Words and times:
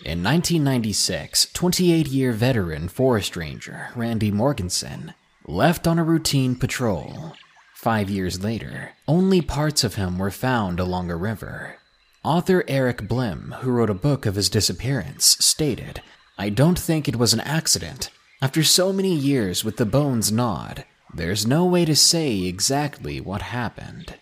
In 0.00 0.24
1996, 0.24 1.52
28 1.52 2.08
year 2.08 2.32
veteran 2.32 2.88
forest 2.88 3.36
ranger 3.36 3.90
Randy 3.94 4.32
Morgenson 4.32 5.14
left 5.46 5.86
on 5.86 5.98
a 5.98 6.04
routine 6.04 6.56
patrol. 6.56 7.34
Five 7.76 8.10
years 8.10 8.42
later, 8.42 8.92
only 9.06 9.40
parts 9.40 9.84
of 9.84 9.94
him 9.94 10.18
were 10.18 10.32
found 10.32 10.80
along 10.80 11.10
a 11.10 11.16
river. 11.16 11.76
Author 12.24 12.64
Eric 12.66 13.02
Blehm, 13.02 13.52
who 13.60 13.70
wrote 13.70 13.90
a 13.90 13.94
book 13.94 14.26
of 14.26 14.34
his 14.34 14.48
disappearance, 14.48 15.36
stated, 15.38 16.02
I 16.36 16.48
don't 16.48 16.78
think 16.78 17.06
it 17.06 17.16
was 17.16 17.32
an 17.32 17.40
accident. 17.40 18.10
After 18.40 18.64
so 18.64 18.92
many 18.92 19.14
years 19.14 19.64
with 19.64 19.76
the 19.76 19.86
bones 19.86 20.32
gnawed, 20.32 20.84
there's 21.14 21.46
no 21.46 21.64
way 21.64 21.84
to 21.84 21.94
say 21.94 22.42
exactly 22.42 23.20
what 23.20 23.42
happened. 23.42 24.14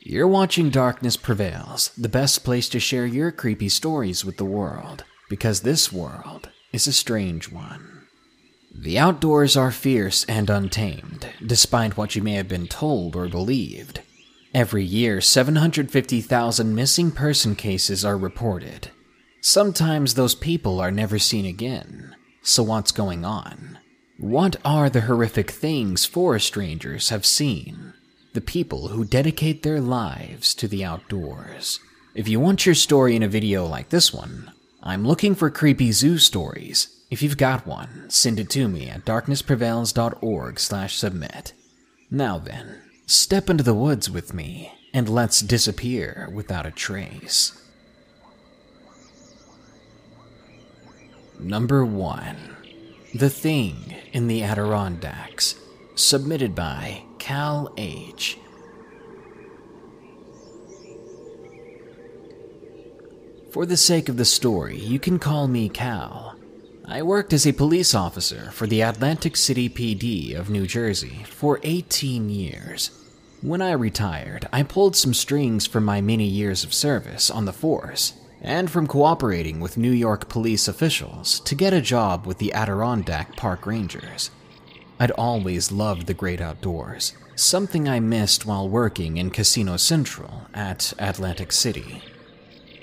You're 0.00 0.28
watching 0.28 0.68
Darkness 0.68 1.16
Prevails, 1.16 1.90
the 1.96 2.08
best 2.08 2.42
place 2.42 2.68
to 2.70 2.80
share 2.80 3.06
your 3.06 3.30
creepy 3.30 3.68
stories 3.68 4.24
with 4.24 4.36
the 4.36 4.44
world, 4.44 5.04
because 5.32 5.62
this 5.62 5.90
world 5.90 6.50
is 6.74 6.86
a 6.86 6.92
strange 6.92 7.50
one. 7.50 8.02
The 8.70 8.98
outdoors 8.98 9.56
are 9.56 9.70
fierce 9.70 10.26
and 10.26 10.50
untamed, 10.50 11.26
despite 11.46 11.96
what 11.96 12.14
you 12.14 12.20
may 12.20 12.34
have 12.34 12.48
been 12.48 12.66
told 12.66 13.16
or 13.16 13.30
believed. 13.30 14.02
Every 14.52 14.84
year, 14.84 15.22
750,000 15.22 16.74
missing 16.74 17.12
person 17.12 17.56
cases 17.56 18.04
are 18.04 18.18
reported. 18.18 18.90
Sometimes 19.40 20.12
those 20.12 20.34
people 20.34 20.82
are 20.82 20.90
never 20.90 21.18
seen 21.18 21.46
again. 21.46 22.14
So, 22.42 22.62
what's 22.62 22.92
going 22.92 23.24
on? 23.24 23.78
What 24.18 24.56
are 24.66 24.90
the 24.90 25.00
horrific 25.00 25.50
things 25.50 26.04
forest 26.04 26.58
rangers 26.58 27.08
have 27.08 27.24
seen? 27.24 27.94
The 28.34 28.42
people 28.42 28.88
who 28.88 29.06
dedicate 29.06 29.62
their 29.62 29.80
lives 29.80 30.54
to 30.56 30.68
the 30.68 30.84
outdoors. 30.84 31.80
If 32.14 32.28
you 32.28 32.38
want 32.38 32.66
your 32.66 32.74
story 32.74 33.16
in 33.16 33.22
a 33.22 33.28
video 33.28 33.64
like 33.64 33.88
this 33.88 34.12
one, 34.12 34.52
I'm 34.84 35.06
looking 35.06 35.36
for 35.36 35.48
creepy 35.48 35.92
zoo 35.92 36.18
stories. 36.18 36.88
If 37.08 37.22
you've 37.22 37.36
got 37.36 37.66
one, 37.66 38.10
send 38.10 38.40
it 38.40 38.50
to 38.50 38.66
me 38.66 38.88
at 38.88 39.04
darknessprevails.org 39.04 40.58
slash 40.58 40.96
submit. 40.96 41.52
Now 42.10 42.38
then, 42.38 42.80
step 43.06 43.48
into 43.48 43.62
the 43.62 43.74
woods 43.74 44.10
with 44.10 44.34
me 44.34 44.72
and 44.92 45.08
let's 45.08 45.40
disappear 45.40 46.28
without 46.32 46.66
a 46.66 46.72
trace. 46.72 47.58
Number 51.38 51.84
1. 51.84 52.36
The 53.14 53.30
Thing 53.30 53.94
in 54.12 54.26
the 54.26 54.42
Adirondacks, 54.42 55.54
submitted 55.94 56.56
by 56.56 57.04
Cal 57.18 57.72
H. 57.76 58.36
For 63.52 63.66
the 63.66 63.76
sake 63.76 64.08
of 64.08 64.16
the 64.16 64.24
story, 64.24 64.78
you 64.78 64.98
can 64.98 65.18
call 65.18 65.46
me 65.46 65.68
Cal. 65.68 66.36
I 66.86 67.02
worked 67.02 67.34
as 67.34 67.46
a 67.46 67.52
police 67.52 67.94
officer 67.94 68.50
for 68.50 68.66
the 68.66 68.80
Atlantic 68.80 69.36
City 69.36 69.68
PD 69.68 70.34
of 70.34 70.48
New 70.48 70.66
Jersey 70.66 71.26
for 71.28 71.60
18 71.62 72.30
years. 72.30 72.90
When 73.42 73.60
I 73.60 73.72
retired, 73.72 74.48
I 74.54 74.62
pulled 74.62 74.96
some 74.96 75.12
strings 75.12 75.66
from 75.66 75.84
my 75.84 76.00
many 76.00 76.24
years 76.24 76.64
of 76.64 76.72
service 76.72 77.30
on 77.30 77.44
the 77.44 77.52
force 77.52 78.14
and 78.40 78.70
from 78.70 78.86
cooperating 78.86 79.60
with 79.60 79.76
New 79.76 79.92
York 79.92 80.30
police 80.30 80.66
officials 80.66 81.38
to 81.40 81.54
get 81.54 81.74
a 81.74 81.82
job 81.82 82.26
with 82.26 82.38
the 82.38 82.54
Adirondack 82.54 83.36
Park 83.36 83.66
Rangers. 83.66 84.30
I'd 84.98 85.10
always 85.10 85.70
loved 85.70 86.06
the 86.06 86.14
great 86.14 86.40
outdoors, 86.40 87.12
something 87.34 87.86
I 87.86 88.00
missed 88.00 88.46
while 88.46 88.66
working 88.66 89.18
in 89.18 89.30
Casino 89.30 89.76
Central 89.76 90.46
at 90.54 90.94
Atlantic 90.98 91.52
City. 91.52 92.00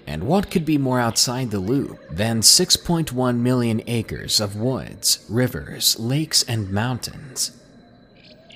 And 0.10 0.24
what 0.24 0.50
could 0.50 0.66
be 0.66 0.80
more 0.80 1.00
outside 1.00 1.52
the 1.52 1.60
loop 1.60 2.00
than 2.10 2.42
6.1 2.42 3.38
million 3.38 3.84
acres 3.86 4.40
of 4.40 4.56
woods, 4.56 5.24
rivers, 5.30 6.00
lakes, 6.00 6.42
and 6.42 6.72
mountains? 6.72 7.52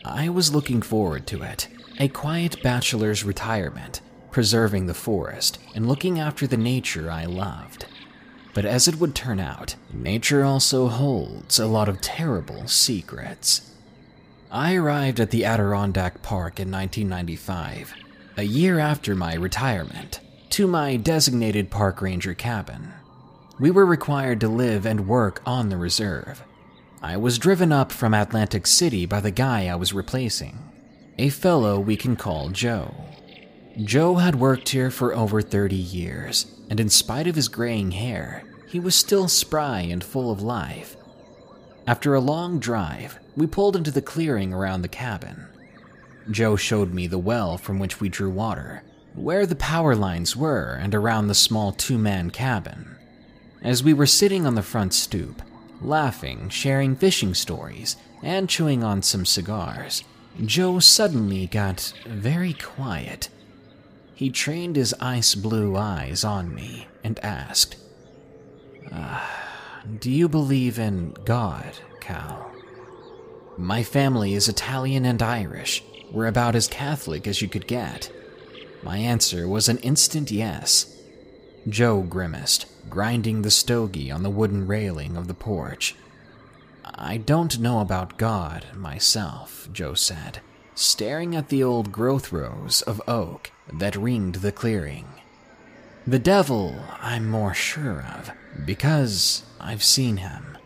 I 0.04 0.30
was 0.30 0.52
looking 0.52 0.82
forward 0.82 1.28
to 1.28 1.44
it 1.44 1.68
a 2.00 2.08
quiet 2.08 2.64
bachelor's 2.64 3.24
retirement, 3.24 4.02
preserving 4.32 4.88
the 4.88 4.96
forest 4.96 5.60
and 5.76 5.88
looking 5.88 6.20
after 6.20 6.48
the 6.48 6.58
nature 6.58 7.12
I 7.12 7.26
loved. 7.26 7.86
But 8.56 8.66
as 8.66 8.88
it 8.88 8.96
would 8.96 9.14
turn 9.14 9.40
out, 9.40 9.76
nature 9.94 10.44
also 10.44 10.88
holds 10.88 11.60
a 11.60 11.68
lot 11.68 11.88
of 11.88 12.02
terrible 12.02 12.68
secrets. 12.68 13.70
I 14.50 14.74
arrived 14.74 15.20
at 15.20 15.30
the 15.30 15.46
Adirondack 15.46 16.24
Park 16.24 16.60
in 16.60 16.72
1995, 16.72 17.94
a 18.38 18.44
year 18.44 18.80
after 18.80 19.14
my 19.14 19.36
retirement, 19.36 20.20
to 20.54 20.68
my 20.68 20.96
designated 20.96 21.72
park 21.72 22.00
ranger 22.00 22.36
cabin. 22.36 22.94
We 23.60 23.72
were 23.72 23.88
required 23.88 24.40
to 24.42 24.48
live 24.48 24.86
and 24.86 25.08
work 25.08 25.42
on 25.48 25.70
the 25.70 25.78
reserve. 25.78 26.44
I 27.02 27.18
was 27.18 27.40
driven 27.40 27.72
up 27.72 27.92
from 27.92 28.14
Atlantic 28.14 28.68
City 28.68 29.08
by 29.08 29.20
the 29.20 29.32
guy 29.32 29.66
I 29.66 29.74
was 29.74 29.94
replacing, 29.94 30.60
a 31.18 31.30
fellow 31.30 31.80
we 31.80 31.98
can 31.98 32.16
call 32.16 32.50
Joe. 32.50 32.94
Joe 33.84 34.18
had 34.18 34.36
worked 34.36 34.70
here 34.70 34.92
for 34.92 35.16
over 35.16 35.42
30 35.42 35.76
years, 35.76 36.46
and 36.70 36.80
in 36.80 36.90
spite 36.90 37.26
of 37.26 37.36
his 37.36 37.48
graying 37.48 37.90
hair, 37.90 38.44
he 38.68 38.80
was 38.80 38.94
still 38.94 39.28
spry 39.28 39.80
and 39.80 40.04
full 40.04 40.30
of 40.30 40.44
life. 40.44 40.96
After 41.88 42.14
a 42.14 42.20
long 42.20 42.60
drive, 42.60 43.18
we 43.36 43.48
pulled 43.48 43.76
into 43.76 43.90
the 43.90 44.04
clearing 44.04 44.54
around 44.54 44.84
the 44.84 44.88
cabin. 44.88 45.48
Joe 46.30 46.56
showed 46.56 46.94
me 46.94 47.08
the 47.08 47.18
well 47.18 47.58
from 47.58 47.80
which 47.80 48.00
we 48.00 48.08
drew 48.08 48.30
water, 48.30 48.84
where 49.16 49.46
the 49.46 49.56
power 49.56 49.96
lines 49.96 50.36
were, 50.36 50.78
and 50.82 50.94
around 50.96 51.28
the 51.28 51.36
small 51.36 51.72
two 51.72 51.98
man 51.98 52.30
cabin. 52.30 52.96
As 53.62 53.84
we 53.84 53.94
were 53.94 54.06
sitting 54.06 54.46
on 54.46 54.56
the 54.56 54.62
front 54.64 54.94
stoop, 54.94 55.42
laughing, 55.82 56.50
sharing 56.50 56.96
fishing 56.96 57.34
stories, 57.34 57.96
and 58.22 58.50
chewing 58.50 58.84
on 58.84 59.02
some 59.02 59.26
cigars, 59.26 60.04
Joe 60.44 60.80
suddenly 60.80 61.48
got 61.48 61.94
very 62.06 62.54
quiet. 62.54 63.30
He 64.16 64.30
trained 64.30 64.76
his 64.76 64.96
ice 65.00 65.36
blue 65.36 65.76
eyes 65.76 66.24
on 66.24 66.54
me 66.54 66.88
and 67.04 67.20
asked, 67.20 67.76
uh, 68.92 69.22
Do 70.00 70.10
you 70.10 70.28
believe 70.28 70.80
in 70.80 71.16
God, 71.26 71.78
Cal? 72.00 72.52
My 73.58 73.84
family 73.84 74.34
is 74.34 74.48
Italian 74.48 75.06
and 75.06 75.22
Irish. 75.22 75.84
We're 76.12 76.28
about 76.28 76.56
as 76.56 76.68
Catholic 76.68 77.28
as 77.28 77.42
you 77.42 77.48
could 77.48 77.68
get. 77.68 78.12
My 78.84 78.98
answer 78.98 79.48
was 79.48 79.70
an 79.70 79.78
instant 79.80 80.30
yes. 80.30 81.02
Joe 81.68 82.02
grimaced, 82.02 82.66
grinding 82.90 83.42
the 83.42 83.52
stogie 83.52 84.12
on 84.12 84.24
the 84.24 84.30
wooden 84.30 84.68
railing 84.68 85.16
of 85.16 85.28
the 85.28 85.34
porch. 85.34 85.96
I 86.84 87.18
don't 87.18 87.60
know 87.60 87.80
about 87.80 88.18
God 88.18 88.66
myself, 88.76 89.70
Joe 89.72 89.94
said, 89.94 90.42
staring 90.76 91.36
at 91.36 91.48
the 91.48 91.64
old 91.64 91.92
growth 91.92 92.34
rows 92.34 92.82
of 92.82 93.02
oak 93.08 93.52
that 93.72 93.96
ringed 93.96 94.36
the 94.36 94.52
clearing. 94.52 95.08
The 96.06 96.20
devil, 96.20 96.76
I'm 97.02 97.30
more 97.30 97.54
sure 97.54 98.02
of, 98.02 98.32
because 98.66 99.44
I've 99.62 99.84
seen 99.84 100.18
him. 100.18 100.58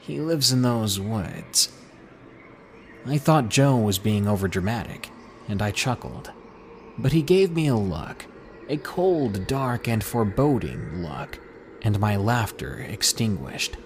He 0.00 0.18
lives 0.18 0.50
in 0.50 0.62
those 0.62 0.98
woods. 0.98 1.70
I 3.06 3.18
thought 3.18 3.50
Joe 3.50 3.76
was 3.76 3.98
being 3.98 4.24
overdramatic, 4.24 5.10
and 5.46 5.60
I 5.60 5.70
chuckled. 5.70 6.32
But 7.00 7.12
he 7.12 7.22
gave 7.22 7.50
me 7.52 7.66
a 7.66 7.76
look, 7.76 8.26
a 8.68 8.76
cold, 8.76 9.46
dark, 9.46 9.88
and 9.88 10.04
foreboding 10.04 11.02
look, 11.02 11.38
and 11.80 11.98
my 11.98 12.16
laughter 12.16 12.84
extinguished. 12.88 13.76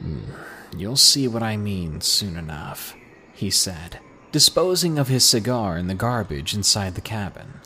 Hmm, 0.00 0.30
you'll 0.76 0.96
see 0.96 1.28
what 1.28 1.42
I 1.42 1.58
mean 1.58 2.00
soon 2.00 2.38
enough, 2.38 2.96
he 3.34 3.50
said, 3.50 3.98
disposing 4.32 4.98
of 4.98 5.08
his 5.08 5.24
cigar 5.24 5.76
in 5.76 5.88
the 5.88 5.94
garbage 5.94 6.54
inside 6.54 6.94
the 6.94 7.02
cabin. 7.02 7.60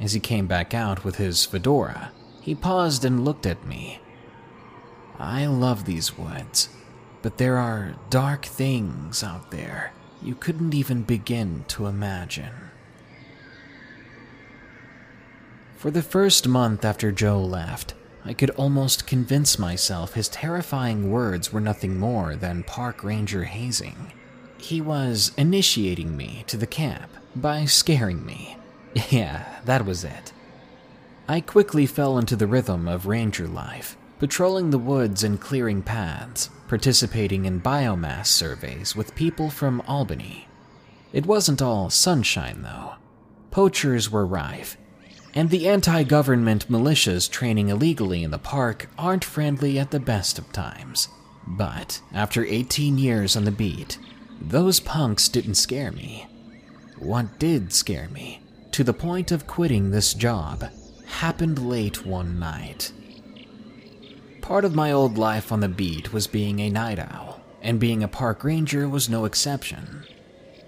As 0.00 0.14
he 0.14 0.20
came 0.20 0.46
back 0.46 0.72
out 0.72 1.04
with 1.04 1.16
his 1.16 1.44
fedora, 1.44 2.10
he 2.40 2.54
paused 2.54 3.04
and 3.04 3.24
looked 3.24 3.44
at 3.44 3.66
me. 3.66 4.00
I 5.18 5.44
love 5.44 5.84
these 5.84 6.16
woods, 6.16 6.70
but 7.20 7.36
there 7.36 7.58
are 7.58 7.96
dark 8.08 8.46
things 8.46 9.22
out 9.22 9.50
there 9.50 9.92
you 10.24 10.34
couldn't 10.34 10.72
even 10.72 11.02
begin 11.02 11.66
to 11.68 11.86
imagine. 11.86 12.63
For 15.84 15.90
the 15.90 16.00
first 16.00 16.48
month 16.48 16.82
after 16.82 17.12
Joe 17.12 17.42
left, 17.42 17.92
I 18.24 18.32
could 18.32 18.48
almost 18.48 19.06
convince 19.06 19.58
myself 19.58 20.14
his 20.14 20.30
terrifying 20.30 21.10
words 21.10 21.52
were 21.52 21.60
nothing 21.60 21.98
more 21.98 22.36
than 22.36 22.62
park 22.62 23.04
ranger 23.04 23.44
hazing. 23.44 24.14
He 24.56 24.80
was 24.80 25.32
initiating 25.36 26.16
me 26.16 26.42
to 26.46 26.56
the 26.56 26.66
camp 26.66 27.10
by 27.36 27.66
scaring 27.66 28.24
me. 28.24 28.56
Yeah, 29.10 29.60
that 29.66 29.84
was 29.84 30.04
it. 30.04 30.32
I 31.28 31.42
quickly 31.42 31.84
fell 31.84 32.16
into 32.16 32.34
the 32.34 32.46
rhythm 32.46 32.88
of 32.88 33.04
ranger 33.04 33.46
life, 33.46 33.98
patrolling 34.18 34.70
the 34.70 34.78
woods 34.78 35.22
and 35.22 35.38
clearing 35.38 35.82
paths, 35.82 36.48
participating 36.66 37.44
in 37.44 37.60
biomass 37.60 38.28
surveys 38.28 38.96
with 38.96 39.14
people 39.14 39.50
from 39.50 39.82
Albany. 39.82 40.48
It 41.12 41.26
wasn't 41.26 41.60
all 41.60 41.90
sunshine, 41.90 42.62
though. 42.62 42.94
Poachers 43.50 44.10
were 44.10 44.24
rife, 44.24 44.78
and 45.34 45.50
the 45.50 45.68
anti 45.68 46.04
government 46.04 46.68
militias 46.68 47.28
training 47.28 47.68
illegally 47.68 48.22
in 48.22 48.30
the 48.30 48.38
park 48.38 48.88
aren't 48.96 49.24
friendly 49.24 49.78
at 49.78 49.90
the 49.90 50.00
best 50.00 50.38
of 50.38 50.52
times. 50.52 51.08
But 51.46 52.00
after 52.12 52.44
18 52.44 52.96
years 52.96 53.36
on 53.36 53.44
the 53.44 53.50
beat, 53.50 53.98
those 54.40 54.80
punks 54.80 55.28
didn't 55.28 55.56
scare 55.56 55.92
me. 55.92 56.26
What 56.98 57.38
did 57.38 57.72
scare 57.72 58.08
me, 58.08 58.42
to 58.72 58.84
the 58.84 58.94
point 58.94 59.32
of 59.32 59.46
quitting 59.46 59.90
this 59.90 60.14
job, 60.14 60.64
happened 61.06 61.58
late 61.58 62.06
one 62.06 62.38
night. 62.38 62.92
Part 64.40 64.64
of 64.64 64.74
my 64.74 64.92
old 64.92 65.18
life 65.18 65.50
on 65.50 65.60
the 65.60 65.68
beat 65.68 66.12
was 66.12 66.26
being 66.26 66.60
a 66.60 66.70
night 66.70 66.98
owl, 66.98 67.40
and 67.62 67.80
being 67.80 68.02
a 68.02 68.08
park 68.08 68.44
ranger 68.44 68.88
was 68.88 69.08
no 69.08 69.24
exception. 69.24 70.04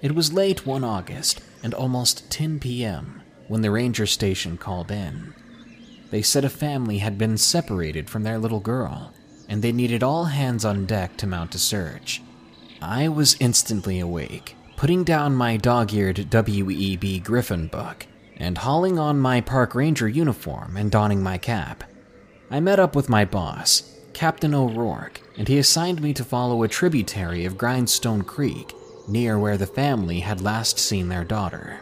It 0.02 0.14
was 0.14 0.32
late 0.32 0.66
one 0.66 0.84
August 0.84 1.40
and 1.62 1.72
almost 1.74 2.30
10 2.30 2.60
p.m. 2.60 3.22
when 3.48 3.62
the 3.62 3.70
ranger 3.70 4.06
station 4.06 4.56
called 4.56 4.90
in. 4.90 5.34
They 6.10 6.22
said 6.22 6.44
a 6.44 6.50
family 6.50 6.98
had 6.98 7.18
been 7.18 7.36
separated 7.36 8.08
from 8.08 8.22
their 8.22 8.38
little 8.38 8.60
girl, 8.60 9.12
and 9.48 9.62
they 9.62 9.72
needed 9.72 10.02
all 10.02 10.26
hands 10.26 10.64
on 10.64 10.86
deck 10.86 11.16
to 11.18 11.26
mount 11.26 11.54
a 11.54 11.58
search. 11.58 12.22
I 12.80 13.08
was 13.08 13.36
instantly 13.40 13.98
awake, 14.00 14.54
putting 14.76 15.04
down 15.04 15.34
my 15.34 15.56
dog 15.56 15.92
eared 15.92 16.30
W.E.B. 16.30 17.20
Griffin 17.20 17.68
book 17.68 18.06
and 18.36 18.58
hauling 18.58 18.98
on 18.98 19.18
my 19.18 19.40
park 19.40 19.74
ranger 19.74 20.08
uniform 20.08 20.76
and 20.76 20.90
donning 20.90 21.22
my 21.22 21.38
cap. 21.38 21.84
I 22.50 22.60
met 22.60 22.78
up 22.78 22.94
with 22.94 23.08
my 23.08 23.24
boss, 23.24 23.94
Captain 24.12 24.54
O'Rourke, 24.54 25.20
and 25.36 25.48
he 25.48 25.58
assigned 25.58 26.00
me 26.00 26.12
to 26.14 26.24
follow 26.24 26.62
a 26.62 26.68
tributary 26.68 27.44
of 27.44 27.58
Grindstone 27.58 28.22
Creek 28.22 28.74
near 29.08 29.38
where 29.38 29.56
the 29.56 29.66
family 29.66 30.20
had 30.20 30.40
last 30.40 30.78
seen 30.78 31.08
their 31.08 31.24
daughter. 31.24 31.80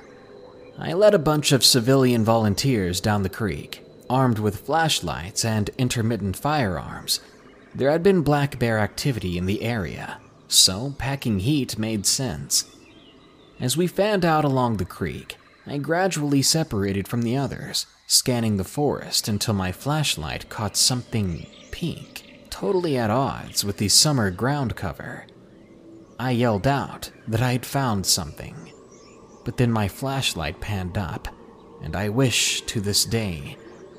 I 0.79 0.93
led 0.93 1.15
a 1.15 1.19
bunch 1.19 1.53
of 1.53 1.65
civilian 1.65 2.25
volunteers 2.25 3.01
down 3.01 3.23
the 3.23 3.29
creek, 3.29 3.85
armed 4.11 4.39
with 4.39 4.67
flashlights 4.67 5.45
and 5.45 5.71
intermittent 5.79 6.37
firearms. 6.37 7.21
There 7.75 7.91
had 7.91 8.03
been 8.03 8.23
black 8.23 8.59
bear 8.59 8.79
activity 8.79 9.39
in 9.39 9.47
the 9.47 9.63
area, 9.63 10.21
so 10.49 10.95
packing 10.99 11.41
heat 11.41 11.79
made 11.79 12.07
sense. 12.07 12.65
As 13.61 13.77
we 13.77 13.87
fanned 13.87 14.25
out 14.25 14.45
along 14.45 14.77
the 14.77 14.85
creek, 14.85 15.37
I 15.67 15.79
gradually 15.79 16.43
separated 16.43 17.09
from 17.09 17.23
the 17.23 17.37
others, 17.37 17.87
scanning 18.07 18.57
the 18.57 18.65
forest 18.65 19.29
until 19.29 19.55
my 19.55 19.73
flashlight 19.73 20.49
caught 20.49 20.77
something 20.77 21.47
pink, 21.71 22.47
totally 22.51 22.99
at 22.99 23.11
odds 23.11 23.65
with 23.65 23.79
the 23.79 23.89
summer 23.89 24.31
ground 24.31 24.77
cover. 24.77 25.27
I 26.19 26.33
yelled 26.33 26.67
out 26.67 27.11
that 27.27 27.43
I'd 27.43 27.65
found 27.65 28.07
something, 28.07 28.71
but 29.45 29.57
then 29.57 29.71
my 29.71 29.89
flashlight 29.89 30.61
panned 30.61 30.97
up, 30.99 31.29
and 31.83 31.95
I 31.95 32.09
wish 32.09 32.63
to 32.63 32.81
this 32.81 33.05
day 33.05 33.57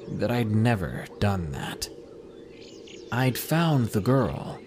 that 0.07 0.31
I'd 0.31 0.51
never 0.51 1.05
done 1.19 1.51
that. 1.51 1.89
I'd 3.11 3.37
found 3.37 3.87
the 3.87 4.01
girl, 4.01 4.59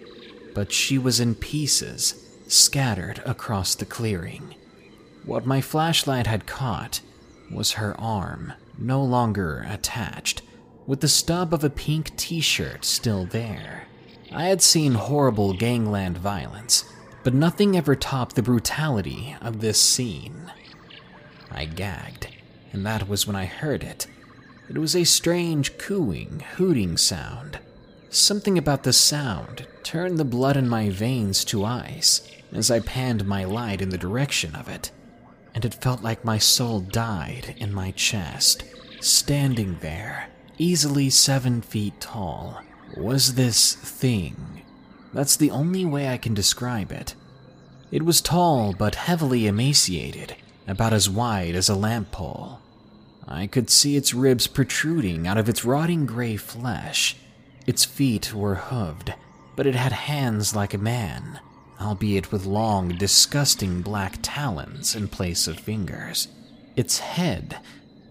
but 0.55 0.71
she 0.71 0.97
was 0.97 1.19
in 1.19 1.35
pieces, 1.35 2.25
scattered 2.47 3.21
across 3.25 3.75
the 3.75 3.85
clearing. 3.85 4.55
What 5.25 5.45
my 5.45 5.61
flashlight 5.61 6.27
had 6.27 6.47
caught 6.47 7.01
was 7.51 7.73
her 7.73 7.99
arm, 7.99 8.53
no 8.77 9.03
longer 9.03 9.65
attached, 9.69 10.41
with 10.87 11.01
the 11.01 11.07
stub 11.07 11.53
of 11.53 11.63
a 11.63 11.69
pink 11.69 12.15
t 12.17 12.39
shirt 12.39 12.83
still 12.85 13.25
there. 13.25 13.87
I 14.31 14.45
had 14.45 14.61
seen 14.61 14.93
horrible 14.93 15.53
gangland 15.53 16.17
violence, 16.17 16.85
but 17.23 17.33
nothing 17.33 17.75
ever 17.75 17.95
topped 17.95 18.35
the 18.35 18.41
brutality 18.41 19.35
of 19.41 19.59
this 19.59 19.79
scene. 19.79 20.51
I 21.51 21.65
gagged, 21.65 22.27
and 22.71 22.85
that 22.85 23.07
was 23.07 23.25
when 23.25 23.35
I 23.35 23.45
heard 23.45 23.83
it. 23.83 24.07
It 24.69 24.77
was 24.77 24.95
a 24.95 25.03
strange 25.03 25.77
cooing, 25.77 26.43
hooting 26.55 26.97
sound. 26.97 27.59
Something 28.09 28.57
about 28.57 28.83
the 28.83 28.93
sound 28.93 29.67
turned 29.83 30.17
the 30.17 30.25
blood 30.25 30.57
in 30.57 30.69
my 30.69 30.89
veins 30.89 31.43
to 31.45 31.65
ice 31.65 32.21
as 32.51 32.69
I 32.69 32.79
panned 32.79 33.25
my 33.25 33.43
light 33.43 33.81
in 33.81 33.89
the 33.89 33.97
direction 33.97 34.55
of 34.55 34.67
it, 34.67 34.91
and 35.53 35.65
it 35.65 35.73
felt 35.73 36.01
like 36.01 36.25
my 36.25 36.37
soul 36.37 36.79
died 36.79 37.55
in 37.57 37.73
my 37.73 37.91
chest. 37.91 38.63
Standing 38.99 39.77
there, 39.81 40.29
easily 40.57 41.09
seven 41.09 41.61
feet 41.61 41.99
tall, 41.99 42.61
was 42.97 43.35
this 43.35 43.75
thing 43.75 44.59
that's 45.13 45.35
the 45.35 45.51
only 45.51 45.85
way 45.85 46.09
I 46.09 46.17
can 46.17 46.33
describe 46.33 46.91
it. 46.91 47.15
It 47.91 48.03
was 48.03 48.21
tall 48.21 48.73
but 48.77 48.95
heavily 48.95 49.47
emaciated, 49.47 50.35
about 50.69 50.93
as 50.93 51.09
wide 51.09 51.55
as 51.55 51.69
a 51.69 51.75
lamp 51.75 52.11
pole. 52.11 52.59
I 53.27 53.47
could 53.47 53.69
see 53.69 53.95
its 53.95 54.13
ribs 54.13 54.47
protruding 54.47 55.27
out 55.27 55.37
of 55.37 55.49
its 55.49 55.65
rotting 55.65 56.05
gray 56.05 56.35
flesh. 56.35 57.15
Its 57.67 57.85
feet 57.85 58.33
were 58.33 58.55
hooved, 58.55 59.13
but 59.55 59.67
it 59.67 59.75
had 59.75 59.91
hands 59.91 60.55
like 60.55 60.73
a 60.73 60.79
man, 60.79 61.39
albeit 61.79 62.31
with 62.31 62.45
long, 62.45 62.89
disgusting 62.89 63.81
black 63.81 64.17
talons 64.21 64.95
in 64.95 65.07
place 65.07 65.47
of 65.47 65.59
fingers. 65.59 66.27
Its 66.75 66.99
head, 66.99 67.59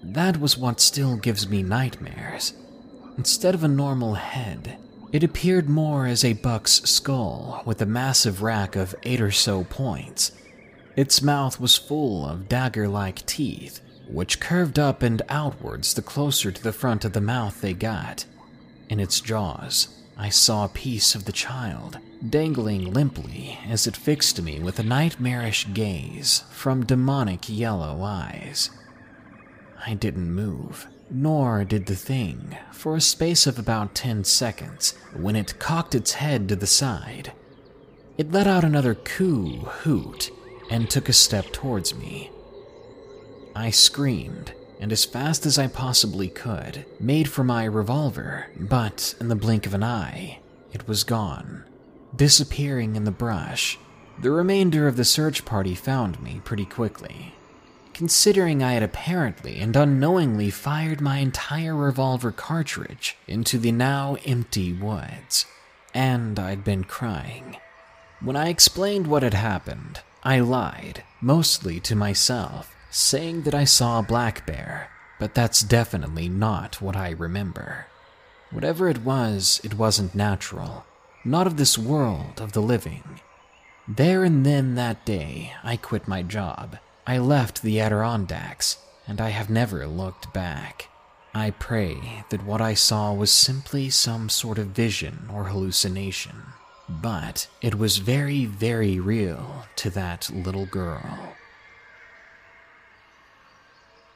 that 0.03 0.41
was 0.41 0.57
what 0.57 0.81
still 0.81 1.17
gives 1.17 1.49
me 1.49 1.63
nightmares. 1.63 2.53
Instead 3.17 3.55
of 3.55 3.65
a 3.65 3.69
normal 3.69 4.15
head, 4.15 4.79
it 5.11 5.25
appeared 5.25 5.69
more 5.69 6.07
as 6.07 6.25
a 6.25 6.35
buck's 6.35 6.83
skull 6.89 7.63
with 7.65 7.81
a 7.83 7.87
massive 7.87 8.43
rack 8.43 8.77
of 8.77 8.95
eight 9.03 9.21
or 9.21 9.33
so 9.33 9.65
points. 9.65 10.33
Its 10.99 11.23
mouth 11.23 11.61
was 11.61 11.77
full 11.77 12.27
of 12.27 12.49
dagger 12.49 12.89
like 12.89 13.25
teeth, 13.25 13.81
which 14.09 14.41
curved 14.41 14.81
up 14.81 15.01
and 15.01 15.23
outwards 15.29 15.95
the 15.95 16.03
closer 16.03 16.51
to 16.51 16.61
the 16.61 16.73
front 16.73 17.05
of 17.05 17.13
the 17.13 17.21
mouth 17.21 17.61
they 17.61 17.73
got. 17.73 18.25
In 18.89 18.99
its 18.99 19.21
jaws, 19.21 20.03
I 20.17 20.29
saw 20.29 20.65
a 20.65 20.69
piece 20.69 21.15
of 21.15 21.25
the 21.25 21.31
child, 21.31 22.01
dangling 22.29 22.93
limply 22.93 23.61
as 23.69 23.87
it 23.87 23.97
fixed 23.97 24.43
me 24.43 24.59
with 24.59 24.81
a 24.81 24.83
nightmarish 24.83 25.69
gaze 25.73 26.43
from 26.51 26.85
demonic 26.85 27.49
yellow 27.49 28.03
eyes. 28.03 28.71
I 29.87 29.95
didn't 29.95 30.35
move 30.35 30.89
nor 31.11 31.65
did 31.65 31.87
the 31.87 31.95
thing, 31.95 32.59
for 32.73 32.97
a 32.97 33.01
space 33.01 33.47
of 33.47 33.57
about 33.57 33.95
10 33.95 34.25
seconds, 34.25 34.95
when 35.17 35.37
it 35.37 35.61
cocked 35.61 35.95
its 35.95 36.15
head 36.15 36.49
to 36.49 36.57
the 36.57 36.67
side. 36.67 37.33
It 38.17 38.33
let 38.33 38.49
out 38.49 38.65
another 38.65 38.97
coo 38.97 39.59
hoot 39.85 40.33
and 40.71 40.89
took 40.89 41.09
a 41.09 41.13
step 41.13 41.53
towards 41.53 41.95
me. 41.95 42.31
I 43.55 43.71
screamed, 43.71 44.53
and 44.81 44.93
as 44.93 45.05
fast 45.05 45.45
as 45.47 45.59
I 45.59 45.67
possibly 45.67 46.29
could, 46.29 46.85
made 47.01 47.29
for 47.29 47.43
my 47.43 47.65
revolver, 47.65 48.47
but 48.59 49.15
in 49.21 49.29
the 49.29 49.35
blink 49.35 49.67
of 49.67 49.75
an 49.75 49.83
eye, 49.83 50.41
it 50.73 50.87
was 50.87 51.05
gone, 51.05 51.65
disappearing 52.15 52.95
in 52.95 53.05
the 53.05 53.11
brush. 53.11 53.79
The 54.21 54.31
remainder 54.31 54.87
of 54.87 54.97
the 54.97 55.05
search 55.05 55.45
party 55.45 55.75
found 55.75 56.23
me 56.23 56.41
pretty 56.45 56.65
quickly, 56.65 57.35
considering 57.95 58.63
I 58.63 58.75
had 58.75 58.83
apparently 58.83 59.59
and 59.59 59.75
unknowingly 59.75 60.51
fired 60.51 61.01
my 61.01 61.19
entire 61.19 61.75
revolver 61.75 62.31
cartridge 62.31 63.17
into 63.27 63.59
the 63.59 63.73
now 63.73 64.17
empty 64.25 64.73
woods. 64.73 65.47
And 65.95 66.39
I'd 66.39 66.63
been 66.63 66.85
crying. 66.85 67.57
When 68.21 68.37
I 68.37 68.49
explained 68.49 69.07
what 69.07 69.23
had 69.23 69.35
happened, 69.35 70.01
I 70.23 70.41
lied, 70.41 71.05
mostly 71.21 71.81
to 71.81 71.95
myself, 71.95 72.75
saying 72.91 73.43
that 73.43 73.55
I 73.55 73.65
saw 73.65 73.99
a 73.99 74.03
black 74.03 74.47
bear, 74.47 74.91
but 75.19 75.35
that's 75.35 75.63
definitely 75.63 76.29
not 76.29 76.81
what 76.81 76.97
I 76.97 77.11
remember. 77.11 77.87
Whatever 78.51 78.89
it 78.89 79.05
was, 79.05 79.61
it 79.63 79.75
wasn't 79.75 80.15
natural, 80.15 80.85
not 81.25 81.47
of 81.47 81.57
this 81.57 81.77
world 81.77 82.41
of 82.41 82.53
the 82.53 82.63
living. 82.63 83.21
There 83.87 84.25
and 84.25 84.45
then 84.45 84.75
that 84.75 85.05
day, 85.05 85.53
I 85.63 85.77
quit 85.77 86.09
my 86.09 86.23
job 86.23 86.79
I 87.09 87.17
left 87.17 87.63
the 87.63 87.81
Adirondacks, 87.81 88.77
and 89.07 89.19
I 89.19 89.31
have 89.31 89.49
never 89.49 89.87
looked 89.87 90.31
back. 90.35 90.89
I 91.33 91.53
pray 91.53 92.25
that 92.29 92.45
what 92.45 92.61
I 92.61 92.75
saw 92.75 93.15
was 93.15 93.33
simply 93.33 93.89
some 93.89 94.29
sort 94.29 94.59
of 94.59 94.67
vision 94.67 95.27
or 95.33 95.45
hallucination, 95.45 96.43
but 96.87 97.49
it 97.63 97.77
was 97.77 97.97
very, 97.97 98.45
very 98.45 99.01
real 99.01 99.58
to 99.79 99.91
that 99.91 100.29
little 100.31 100.67
girl. 100.67 101.35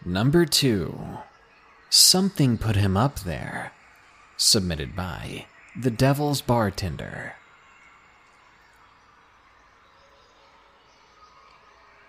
Number 0.05 0.45
two, 0.45 0.99
Something 1.89 2.59
Put 2.59 2.75
Him 2.75 2.97
Up 2.97 3.21
There, 3.21 3.73
submitted 4.37 4.97
by 4.97 5.47
The 5.81 5.91
Devil's 5.91 6.43
Bartender. 6.43 7.35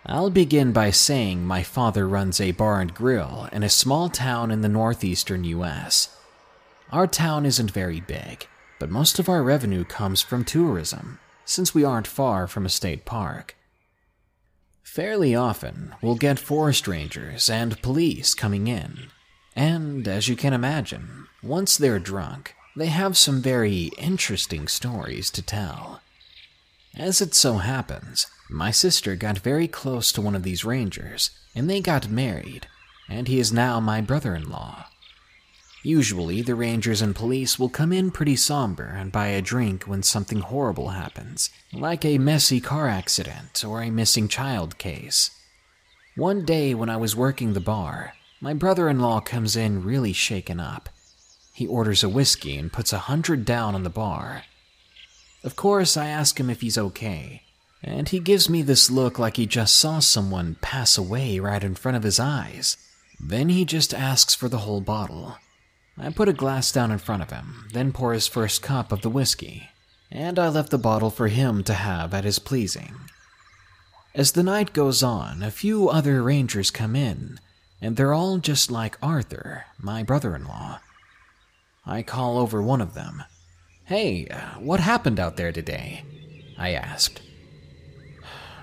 I'll 0.06 0.32
begin 0.32 0.72
by 0.74 0.90
saying 0.90 1.46
my 1.46 1.64
father 1.64 2.08
runs 2.08 2.42
a 2.42 2.52
bar 2.52 2.82
and 2.82 2.94
grill 2.94 3.48
in 3.52 3.62
a 3.62 3.70
small 3.70 4.10
town 4.10 4.50
in 4.52 4.62
the 4.62 4.68
northeastern 4.68 5.44
US. 5.44 6.18
Our 6.92 7.08
town 7.08 7.46
isn't 7.46 7.72
very 7.72 8.02
big, 8.02 8.48
but 8.80 8.90
most 8.90 9.20
of 9.20 9.30
our 9.30 9.44
revenue 9.44 9.86
comes 9.86 10.22
from 10.22 10.44
tourism, 10.44 11.20
since 11.46 11.74
we 11.74 11.84
aren't 11.84 12.08
far 12.08 12.48
from 12.48 12.66
a 12.66 12.70
state 12.70 13.06
park. 13.06 13.56
Fairly 14.84 15.34
often, 15.34 15.96
we'll 16.02 16.16
get 16.16 16.38
forest 16.38 16.88
rangers 16.88 17.50
and 17.50 17.82
police 17.82 18.34
coming 18.34 18.68
in. 18.68 19.08
And 19.56 20.08
as 20.08 20.28
you 20.28 20.36
can 20.36 20.54
imagine, 20.54 21.28
once 21.42 21.78
they're 21.78 22.00
drunk, 22.00 22.56
they 22.76 22.88
have 22.88 23.18
some 23.18 23.42
very 23.42 23.92
interesting 23.98 24.68
stories 24.68 25.30
to 25.32 25.42
tell. 25.42 26.02
As 26.96 27.22
it 27.22 27.34
so 27.34 27.58
happens, 27.58 28.28
my 28.50 28.72
sister 28.72 29.16
got 29.16 29.40
very 29.40 29.68
close 29.68 30.12
to 30.12 30.22
one 30.22 30.36
of 30.36 30.44
these 30.44 30.66
rangers, 30.66 31.32
and 31.56 31.70
they 31.70 31.82
got 31.82 32.10
married, 32.10 32.68
and 33.10 33.28
he 33.28 33.40
is 33.40 33.52
now 33.52 33.80
my 33.80 34.00
brother 34.00 34.36
in 34.36 34.50
law. 34.50 34.86
Usually, 35.86 36.42
the 36.42 36.56
rangers 36.56 37.02
and 37.02 37.14
police 37.14 37.60
will 37.60 37.68
come 37.68 37.92
in 37.92 38.10
pretty 38.10 38.38
somber 38.38 38.86
and 38.86 39.12
buy 39.12 39.28
a 39.28 39.42
drink 39.42 39.84
when 39.84 40.02
something 40.02 40.40
horrible 40.40 40.90
happens, 40.90 41.50
like 41.74 42.06
a 42.06 42.18
messy 42.18 42.62
car 42.62 42.88
accident 42.88 43.66
or 43.66 43.82
a 43.82 43.92
missing 43.92 44.30
child 44.30 44.78
case. 44.78 45.32
One 46.16 46.46
day 46.46 46.74
when 46.74 46.90
I 46.90 46.96
was 46.96 47.18
working 47.18 47.52
the 47.52 47.60
bar, 47.60 48.14
my 48.40 48.54
brother 48.54 48.88
in 48.88 49.00
law 49.00 49.20
comes 49.20 49.58
in 49.58 49.84
really 49.84 50.14
shaken 50.14 50.58
up. 50.58 50.88
He 51.54 51.68
orders 51.68 52.02
a 52.02 52.10
whiskey 52.10 52.58
and 52.58 52.72
puts 52.72 52.94
a 52.94 53.00
hundred 53.00 53.44
down 53.44 53.76
on 53.76 53.84
the 53.84 53.90
bar. 53.90 54.44
Of 55.44 55.58
course, 55.58 55.98
I 55.98 56.08
ask 56.08 56.40
him 56.40 56.50
if 56.50 56.62
he's 56.62 56.78
okay, 56.78 57.42
and 57.84 58.08
he 58.08 58.20
gives 58.20 58.50
me 58.50 58.62
this 58.62 58.90
look 58.90 59.20
like 59.20 59.36
he 59.36 59.46
just 59.46 59.78
saw 59.78 60.00
someone 60.00 60.56
pass 60.62 60.98
away 60.98 61.40
right 61.40 61.62
in 61.62 61.76
front 61.76 61.98
of 61.98 62.04
his 62.04 62.22
eyes. 62.22 62.78
Then 63.20 63.50
he 63.50 63.66
just 63.66 63.94
asks 63.94 64.34
for 64.34 64.48
the 64.48 64.60
whole 64.60 64.80
bottle. 64.80 65.36
I 65.98 66.10
put 66.10 66.30
a 66.30 66.34
glass 66.34 66.72
down 66.72 66.92
in 66.92 66.98
front 66.98 67.22
of 67.22 67.30
him, 67.30 67.68
then 67.72 67.92
pour 67.92 68.14
his 68.14 68.28
first 68.28 68.62
cup 68.62 68.92
of 68.92 69.02
the 69.02 69.10
whiskey, 69.10 69.70
and 70.12 70.40
I 70.40 70.50
left 70.50 70.72
the 70.72 70.78
bottle 70.78 71.10
for 71.10 71.28
him 71.28 71.64
to 71.66 71.74
have 71.74 72.14
at 72.14 72.24
his 72.24 72.40
pleasing. 72.40 72.96
As 74.16 74.32
the 74.32 74.44
night 74.44 74.74
goes 74.74 75.04
on, 75.04 75.44
a 75.44 75.52
few 75.52 75.90
other 75.90 76.22
rangers 76.22 76.72
come 76.72 76.96
in, 76.96 77.40
and 77.82 77.96
they're 77.96 78.14
all 78.14 78.38
just 78.38 78.72
like 78.72 78.98
Arthur, 79.02 79.66
my 79.80 80.04
brother 80.04 80.36
in 80.36 80.46
law. 80.46 80.80
I 81.86 82.02
call 82.02 82.38
over 82.38 82.62
one 82.62 82.82
of 82.82 82.94
them. 82.94 83.24
Hey, 83.86 84.28
uh, 84.28 84.60
what 84.60 84.80
happened 84.80 85.20
out 85.20 85.36
there 85.36 85.52
today? 85.52 86.04
I 86.58 86.72
asked. 86.72 87.22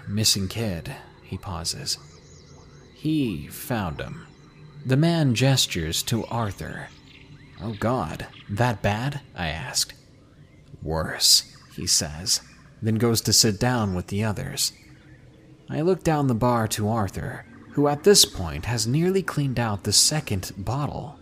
Missing 0.08 0.48
kid, 0.48 0.94
he 1.22 1.36
pauses. 1.36 1.98
He 2.94 3.46
found 3.48 4.00
him. 4.00 4.26
The 4.84 4.96
man 4.96 5.34
gestures 5.34 6.02
to 6.04 6.24
Arthur. 6.26 6.88
Oh 7.62 7.74
God, 7.78 8.26
that 8.48 8.82
bad? 8.82 9.20
I 9.36 9.48
asked. 9.48 9.92
Worse, 10.82 11.54
he 11.76 11.86
says, 11.86 12.40
then 12.80 12.94
goes 12.94 13.20
to 13.22 13.32
sit 13.32 13.60
down 13.60 13.94
with 13.94 14.06
the 14.06 14.24
others. 14.24 14.72
I 15.68 15.82
look 15.82 16.02
down 16.02 16.26
the 16.26 16.34
bar 16.34 16.66
to 16.68 16.88
Arthur, 16.88 17.44
who 17.72 17.86
at 17.86 18.04
this 18.04 18.24
point 18.24 18.64
has 18.64 18.86
nearly 18.86 19.22
cleaned 19.22 19.60
out 19.60 19.84
the 19.84 19.92
second 19.92 20.52
bottle. 20.56 21.18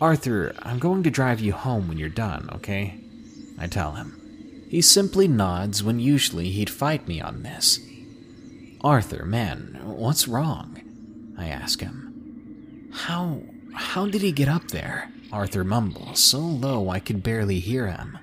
Arthur, 0.00 0.54
I'm 0.62 0.78
going 0.78 1.02
to 1.04 1.10
drive 1.10 1.40
you 1.40 1.52
home 1.52 1.88
when 1.88 1.98
you're 1.98 2.08
done, 2.08 2.48
okay? 2.52 3.00
I 3.58 3.66
tell 3.66 3.92
him. 3.92 4.66
He 4.68 4.82
simply 4.82 5.28
nods 5.28 5.82
when 5.82 6.00
usually 6.00 6.50
he'd 6.50 6.70
fight 6.70 7.08
me 7.08 7.20
on 7.20 7.42
this. 7.42 7.80
Arthur, 8.82 9.24
man, 9.24 9.80
what's 9.84 10.28
wrong? 10.28 10.80
I 11.38 11.48
ask 11.48 11.80
him. 11.80 12.90
How 12.92 13.40
how 13.74 14.06
did 14.06 14.22
he 14.22 14.32
get 14.32 14.48
up 14.48 14.68
there? 14.68 15.10
Arthur 15.32 15.64
mumbles, 15.64 16.20
so 16.20 16.38
low 16.38 16.88
I 16.88 17.00
could 17.00 17.22
barely 17.22 17.60
hear 17.60 17.88
him. 17.88 18.18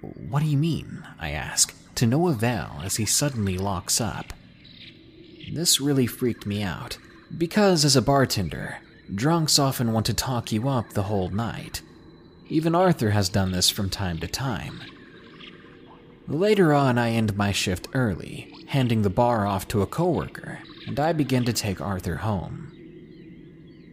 What 0.00 0.40
do 0.42 0.46
you 0.46 0.56
mean? 0.56 1.04
I 1.18 1.30
ask, 1.30 1.74
to 1.96 2.06
no 2.06 2.28
avail 2.28 2.80
as 2.82 2.96
he 2.96 3.04
suddenly 3.04 3.58
locks 3.58 4.00
up. 4.00 4.32
This 5.52 5.80
really 5.80 6.06
freaked 6.06 6.46
me 6.46 6.62
out, 6.62 6.98
because 7.36 7.84
as 7.84 7.96
a 7.96 8.02
bartender, 8.02 8.78
drunks 9.14 9.58
often 9.58 9.92
want 9.92 10.06
to 10.06 10.14
talk 10.14 10.52
you 10.52 10.68
up 10.68 10.90
the 10.90 11.04
whole 11.04 11.30
night. 11.30 11.82
Even 12.48 12.74
Arthur 12.74 13.10
has 13.10 13.28
done 13.28 13.52
this 13.52 13.68
from 13.68 13.90
time 13.90 14.18
to 14.18 14.26
time. 14.26 14.80
Later 16.26 16.72
on, 16.72 16.98
I 16.98 17.10
end 17.10 17.36
my 17.36 17.52
shift 17.52 17.88
early, 17.94 18.54
handing 18.68 19.02
the 19.02 19.10
bar 19.10 19.46
off 19.46 19.66
to 19.68 19.82
a 19.82 19.86
coworker, 19.86 20.60
and 20.86 21.00
I 21.00 21.12
begin 21.12 21.44
to 21.44 21.52
take 21.52 21.80
Arthur 21.80 22.16
home. 22.16 22.72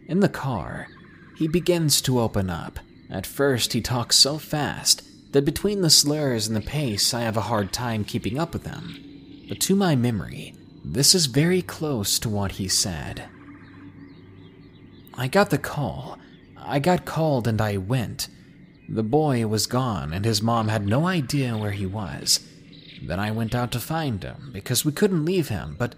In 0.08 0.20
the 0.20 0.28
car, 0.28 0.88
he 1.36 1.48
begins 1.48 2.00
to 2.02 2.20
open 2.20 2.48
up. 2.48 2.78
At 3.10 3.26
first, 3.26 3.72
he 3.72 3.80
talks 3.80 4.16
so 4.16 4.38
fast 4.38 5.02
that 5.32 5.44
between 5.44 5.80
the 5.80 5.90
slurs 5.90 6.46
and 6.46 6.56
the 6.56 6.60
pace, 6.60 7.12
I 7.12 7.22
have 7.22 7.36
a 7.36 7.42
hard 7.42 7.72
time 7.72 8.04
keeping 8.04 8.38
up 8.38 8.52
with 8.52 8.66
him. 8.66 9.46
But 9.48 9.60
to 9.60 9.76
my 9.76 9.96
memory, 9.96 10.54
this 10.84 11.14
is 11.14 11.26
very 11.26 11.62
close 11.62 12.18
to 12.20 12.28
what 12.28 12.52
he 12.52 12.68
said. 12.68 13.28
I 15.14 15.28
got 15.28 15.50
the 15.50 15.58
call. 15.58 16.18
I 16.56 16.78
got 16.78 17.04
called 17.04 17.48
and 17.48 17.60
I 17.60 17.76
went. 17.76 18.28
The 18.88 19.02
boy 19.02 19.46
was 19.46 19.66
gone, 19.66 20.12
and 20.12 20.24
his 20.24 20.42
mom 20.42 20.68
had 20.68 20.86
no 20.86 21.06
idea 21.06 21.56
where 21.56 21.72
he 21.72 21.86
was. 21.86 22.46
Then 23.02 23.18
I 23.18 23.30
went 23.32 23.54
out 23.54 23.72
to 23.72 23.80
find 23.80 24.22
him 24.22 24.50
because 24.52 24.84
we 24.84 24.92
couldn't 24.92 25.24
leave 25.24 25.48
him, 25.48 25.74
but 25.78 25.94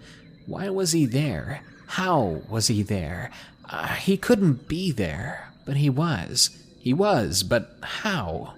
why 0.47 0.69
was 0.69 0.91
he 0.91 1.05
there? 1.05 1.61
How 1.93 2.43
was 2.47 2.67
he 2.67 2.83
there? 2.83 3.31
Uh, 3.67 3.87
he 3.87 4.15
couldn't 4.15 4.67
be 4.67 4.91
there, 4.91 5.49
but 5.65 5.77
he 5.77 5.89
was. 5.89 6.51
He 6.79 6.93
was, 6.93 7.41
but 7.41 7.77
how? 7.81 8.53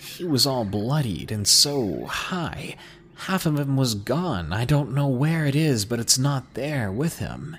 He 0.00 0.24
was 0.24 0.46
all 0.46 0.64
bloodied 0.64 1.32
and 1.32 1.48
so 1.48 2.06
high. 2.06 2.76
Half 3.16 3.44
of 3.44 3.58
him 3.58 3.76
was 3.76 3.96
gone. 3.96 4.52
I 4.52 4.64
don't 4.64 4.94
know 4.94 5.08
where 5.08 5.46
it 5.46 5.56
is, 5.56 5.84
but 5.84 5.98
it's 5.98 6.16
not 6.16 6.54
there 6.54 6.92
with 6.92 7.18
him. 7.18 7.56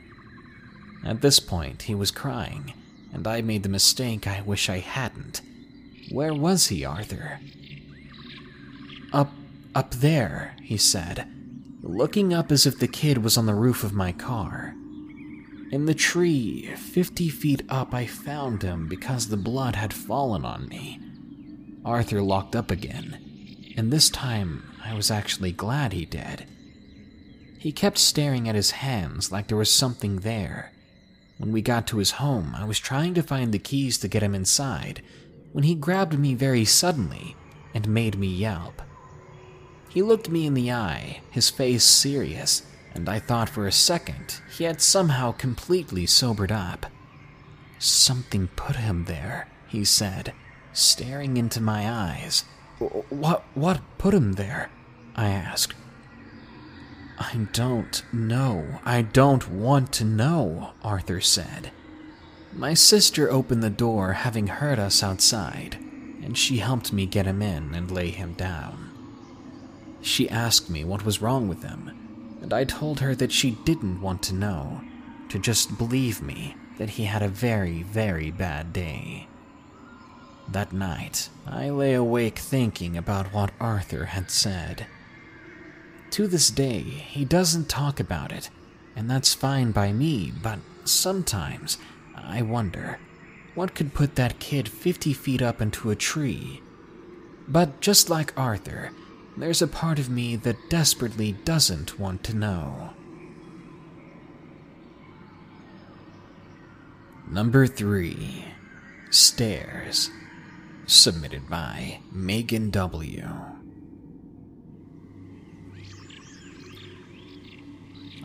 At 1.04 1.20
this 1.20 1.42
point, 1.42 1.84
he 1.84 1.94
was 1.94 2.10
crying, 2.10 2.74
and 3.14 3.28
I 3.28 3.42
made 3.42 3.64
the 3.64 3.70
mistake 3.70 4.28
I 4.28 4.42
wish 4.42 4.70
I 4.70 4.80
hadn't. 4.80 5.42
Where 6.10 6.34
was 6.34 6.68
he, 6.68 6.86
Arthur? 6.86 7.42
Up, 9.12 9.34
up 9.76 9.92
there, 9.92 10.56
he 10.64 10.78
said, 10.78 11.28
looking 11.84 12.34
up 12.34 12.50
as 12.50 12.66
if 12.66 12.80
the 12.80 12.88
kid 12.88 13.18
was 13.18 13.38
on 13.38 13.46
the 13.46 13.54
roof 13.54 13.84
of 13.84 13.92
my 13.92 14.14
car. 14.14 14.74
In 15.70 15.86
the 15.86 15.94
tree, 15.94 16.74
50 16.76 17.28
feet 17.28 17.64
up, 17.68 17.94
I 17.94 18.06
found 18.06 18.64
him 18.64 18.88
because 18.88 19.28
the 19.28 19.36
blood 19.36 19.76
had 19.76 19.94
fallen 19.94 20.46
on 20.46 20.70
me. 20.70 21.00
Arthur 21.84 22.22
locked 22.22 22.56
up 22.56 22.72
again, 22.72 23.74
and 23.76 23.92
this 23.92 24.10
time 24.10 24.72
I 24.86 24.94
was 24.94 25.12
actually 25.12 25.52
glad 25.52 25.92
he 25.92 26.06
did. 26.06 26.46
He 27.60 27.74
kept 27.74 27.98
staring 27.98 28.48
at 28.48 28.56
his 28.56 28.72
hands 28.72 29.30
like 29.30 29.48
there 29.48 29.58
was 29.58 29.74
something 29.74 30.18
there. 30.18 30.72
When 31.38 31.52
we 31.52 31.62
got 31.62 31.86
to 31.88 31.98
his 31.98 32.12
home, 32.12 32.56
I 32.56 32.64
was 32.64 32.80
trying 32.80 33.14
to 33.16 33.24
find 33.24 33.52
the 33.52 33.60
keys 33.60 33.98
to 34.00 34.08
get 34.08 34.24
him 34.24 34.34
inside 34.34 35.02
when 35.52 35.66
he 35.66 35.76
grabbed 35.76 36.18
me 36.18 36.34
very 36.34 36.64
suddenly 36.64 37.36
and 37.74 37.90
made 37.90 38.18
me 38.18 38.28
yelp. 38.28 38.82
He 39.90 40.02
looked 40.02 40.30
me 40.30 40.46
in 40.46 40.54
the 40.54 40.72
eye, 40.72 41.22
his 41.30 41.50
face 41.50 41.84
serious, 41.84 42.64
and 42.98 43.08
I 43.08 43.20
thought 43.20 43.50
for 43.50 43.68
a 43.68 43.72
second 43.72 44.42
he 44.58 44.66
had 44.66 44.82
somehow 44.82 45.32
completely 45.32 46.06
sobered 46.06 46.52
up. 46.52 46.88
Something 47.80 48.48
put 48.56 48.76
him 48.76 49.06
there, 49.06 49.48
he 49.68 49.86
said, 49.86 50.34
staring 50.74 51.38
into 51.38 51.62
my 51.62 51.90
eyes. 51.90 52.44
What, 52.80 53.46
what 53.54 53.82
put 53.98 54.14
him 54.14 54.34
there? 54.34 54.70
I 55.16 55.30
asked. 55.30 55.76
I 57.20 57.48
don't 57.54 58.04
know. 58.14 58.80
I 58.86 59.02
don't 59.02 59.50
want 59.50 59.92
to 59.94 60.06
know, 60.06 60.72
Arthur 60.84 61.22
said. 61.22 61.72
My 62.54 62.74
sister 62.74 63.30
opened 63.32 63.64
the 63.64 63.70
door, 63.70 64.14
having 64.14 64.48
heard 64.48 64.80
us 64.80 65.02
outside, 65.02 65.78
and 66.24 66.38
she 66.38 66.58
helped 66.58 66.94
me 66.94 67.06
get 67.06 67.26
him 67.26 67.42
in 67.42 67.74
and 67.74 67.90
lay 67.90 68.10
him 68.10 68.34
down. 68.34 68.92
She 70.02 70.30
asked 70.30 70.70
me 70.70 70.84
what 70.84 71.04
was 71.04 71.22
wrong 71.22 71.48
with 71.48 71.64
him, 71.64 71.97
and 72.48 72.54
I 72.54 72.64
told 72.64 73.02
her 73.02 73.14
that 73.14 73.34
she 73.34 73.52
didn't 73.66 74.00
want 74.00 74.24
to 74.24 74.34
know, 74.34 74.80
to 75.28 75.38
just 75.38 75.78
believe 75.78 76.22
me 76.22 76.56
that 76.78 76.92
he 76.92 77.04
had 77.04 77.22
a 77.22 77.28
very, 77.28 77.84
very 77.84 78.32
bad 78.32 78.72
day. 78.72 79.28
That 80.48 80.72
night, 80.72 81.28
I 81.46 81.70
lay 81.70 81.94
awake 81.94 82.40
thinking 82.40 82.96
about 82.96 83.34
what 83.34 83.52
Arthur 83.60 84.06
had 84.06 84.32
said. 84.32 84.88
To 86.12 86.26
this 86.26 86.50
day, 86.50 86.80
he 86.80 87.26
doesn't 87.26 87.68
talk 87.68 88.00
about 88.00 88.32
it, 88.32 88.50
and 88.96 89.12
that's 89.12 89.34
fine 89.34 89.74
by 89.74 89.92
me, 89.92 90.32
but 90.42 90.60
sometimes 90.86 91.78
I 92.16 92.44
wonder 92.44 92.98
what 93.56 93.76
could 93.76 93.94
put 93.94 94.16
that 94.16 94.40
kid 94.40 94.70
50 94.70 95.12
feet 95.12 95.42
up 95.42 95.62
into 95.62 95.90
a 95.90 95.98
tree. 95.98 96.62
But 97.46 97.82
just 97.82 98.10
like 98.10 98.32
Arthur, 98.40 98.92
there's 99.38 99.62
a 99.62 99.68
part 99.68 100.00
of 100.00 100.10
me 100.10 100.36
that 100.36 100.70
desperately 100.70 101.32
doesn't 101.32 102.00
want 102.00 102.24
to 102.24 102.36
know. 102.36 102.92
Number 107.30 107.68
3 107.68 108.46
Stairs. 109.10 110.10
Submitted 110.86 111.50
by 111.50 112.00
Megan 112.12 112.70
W. 112.72 113.28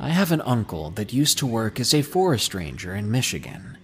I 0.00 0.09
have 0.09 0.33
an 0.33 0.40
uncle 0.42 0.90
that 0.90 1.12
used 1.12 1.38
to 1.38 1.47
work 1.47 1.78
as 1.78 1.92
a 1.92 2.02
forest 2.02 2.54
ranger 2.54 2.95
in 2.95 3.11
Michigan. 3.11 3.76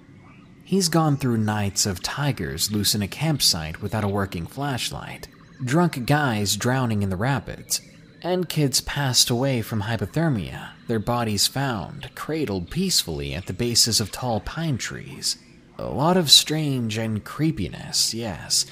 He's 0.65 0.89
gone 0.89 1.17
through 1.17 1.39
nights 1.39 1.87
of 1.87 2.03
tigers 2.03 2.73
loose 2.73 2.95
in 2.95 3.03
a 3.03 3.09
campsite 3.09 3.83
without 3.83 4.05
a 4.05 4.09
working 4.09 4.47
flashlight, 4.47 5.29
drunk 5.65 6.07
guys 6.07 6.57
drowning 6.57 7.03
in 7.03 7.11
the 7.11 7.17
rapids, 7.17 7.81
and 8.23 8.49
kids 8.49 8.81
passed 8.81 9.31
away 9.31 9.63
from 9.63 9.83
hypothermia, 9.83 10.71
their 10.87 10.99
bodies 10.99 11.47
found 11.47 12.15
cradled 12.15 12.71
peacefully 12.71 13.35
at 13.35 13.47
the 13.47 13.53
bases 13.53 14.01
of 14.01 14.13
tall 14.13 14.41
pine 14.41 14.79
trees. 14.79 15.37
A 15.79 15.87
lot 15.87 16.17
of 16.17 16.31
strange 16.31 16.99
and 16.99 17.25
creepiness, 17.25 18.13
yes, 18.13 18.67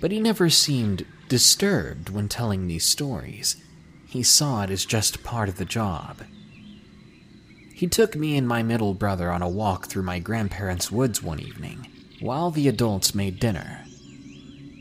but 0.00 0.12
he 0.12 0.20
never 0.20 0.48
seemed 0.48 1.06
disturbed 1.28 2.10
when 2.10 2.28
telling 2.28 2.66
these 2.66 2.84
stories. 2.84 3.56
He 4.06 4.22
saw 4.22 4.62
it 4.62 4.70
as 4.70 4.84
just 4.84 5.24
part 5.24 5.48
of 5.48 5.56
the 5.56 5.64
job. 5.64 6.22
He 7.74 7.88
took 7.88 8.14
me 8.14 8.36
and 8.36 8.46
my 8.46 8.62
middle 8.62 8.94
brother 8.94 9.32
on 9.32 9.42
a 9.42 9.48
walk 9.48 9.86
through 9.86 10.04
my 10.04 10.20
grandparents' 10.20 10.92
woods 10.92 11.22
one 11.22 11.40
evening, 11.40 11.88
while 12.20 12.52
the 12.52 12.68
adults 12.68 13.14
made 13.14 13.40
dinner. 13.40 13.83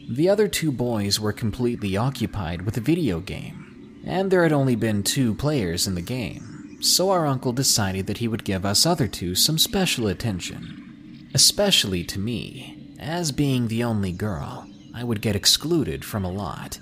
The 0.10 0.28
other 0.28 0.48
two 0.48 0.72
boys 0.72 1.20
were 1.20 1.32
completely 1.32 1.96
occupied 1.96 2.64
with 2.64 2.76
a 2.76 2.82
video 2.82 3.22
game, 3.22 4.02
and 4.06 4.30
there 4.30 4.44
had 4.44 4.52
only 4.52 4.76
been 4.76 5.02
two 5.02 5.34
players 5.34 5.88
in 5.88 5.96
the 5.96 6.02
game, 6.02 6.78
so 6.82 7.10
our 7.10 7.26
uncle 7.26 7.54
decided 7.54 8.08
that 8.08 8.18
he 8.18 8.28
would 8.28 8.44
give 8.44 8.66
us 8.66 8.86
other 8.86 9.08
two 9.08 9.34
some 9.34 9.58
special 9.58 10.08
attention. 10.08 11.30
Especially 11.34 12.04
to 12.04 12.20
me, 12.20 12.96
as 13.00 13.32
being 13.32 13.68
the 13.68 13.84
only 13.84 14.12
girl, 14.12 14.68
I 14.94 15.04
would 15.04 15.22
get 15.22 15.36
excluded 15.36 16.04
from 16.04 16.26
a 16.26 16.32
lot. 16.32 16.80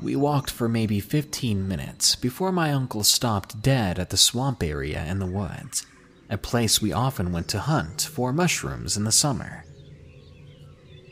We 0.00 0.14
walked 0.14 0.50
for 0.50 0.68
maybe 0.68 1.00
15 1.00 1.66
minutes 1.66 2.14
before 2.14 2.52
my 2.52 2.72
uncle 2.72 3.02
stopped 3.02 3.60
dead 3.60 3.98
at 3.98 4.10
the 4.10 4.16
swamp 4.16 4.62
area 4.62 5.04
in 5.04 5.18
the 5.18 5.26
woods, 5.26 5.84
a 6.30 6.38
place 6.38 6.80
we 6.80 6.92
often 6.92 7.32
went 7.32 7.48
to 7.48 7.58
hunt 7.58 8.02
for 8.02 8.32
mushrooms 8.32 8.96
in 8.96 9.02
the 9.02 9.12
summer. 9.12 9.64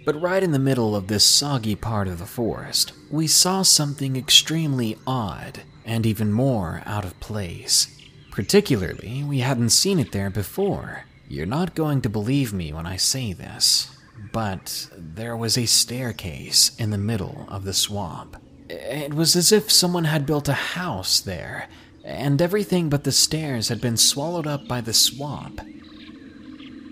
But 0.06 0.22
right 0.22 0.42
in 0.42 0.52
the 0.52 0.60
middle 0.60 0.94
of 0.94 1.08
this 1.08 1.24
soggy 1.24 1.74
part 1.74 2.06
of 2.06 2.20
the 2.20 2.26
forest, 2.26 2.92
we 3.10 3.26
saw 3.26 3.62
something 3.62 4.14
extremely 4.14 4.96
odd 5.04 5.62
and 5.84 6.06
even 6.06 6.32
more 6.32 6.80
out 6.86 7.04
of 7.04 7.18
place. 7.18 7.88
Particularly, 8.30 9.24
we 9.24 9.40
hadn't 9.40 9.70
seen 9.70 9.98
it 9.98 10.12
there 10.12 10.30
before. 10.30 11.06
You're 11.28 11.44
not 11.44 11.74
going 11.74 12.02
to 12.02 12.08
believe 12.08 12.52
me 12.52 12.72
when 12.72 12.86
I 12.86 12.96
say 12.96 13.32
this, 13.32 13.90
but 14.32 14.88
there 14.96 15.36
was 15.36 15.58
a 15.58 15.66
staircase 15.66 16.70
in 16.78 16.90
the 16.90 16.98
middle 16.98 17.44
of 17.48 17.64
the 17.64 17.74
swamp. 17.74 18.36
It 18.68 19.12
was 19.12 19.34
as 19.34 19.50
if 19.50 19.72
someone 19.72 20.04
had 20.04 20.24
built 20.24 20.48
a 20.48 20.52
house 20.52 21.18
there, 21.18 21.68
and 22.04 22.40
everything 22.40 22.88
but 22.88 23.02
the 23.02 23.10
stairs 23.10 23.70
had 23.70 23.80
been 23.80 23.96
swallowed 23.96 24.46
up 24.46 24.68
by 24.68 24.80
the 24.80 24.94
swamp. 24.94 25.60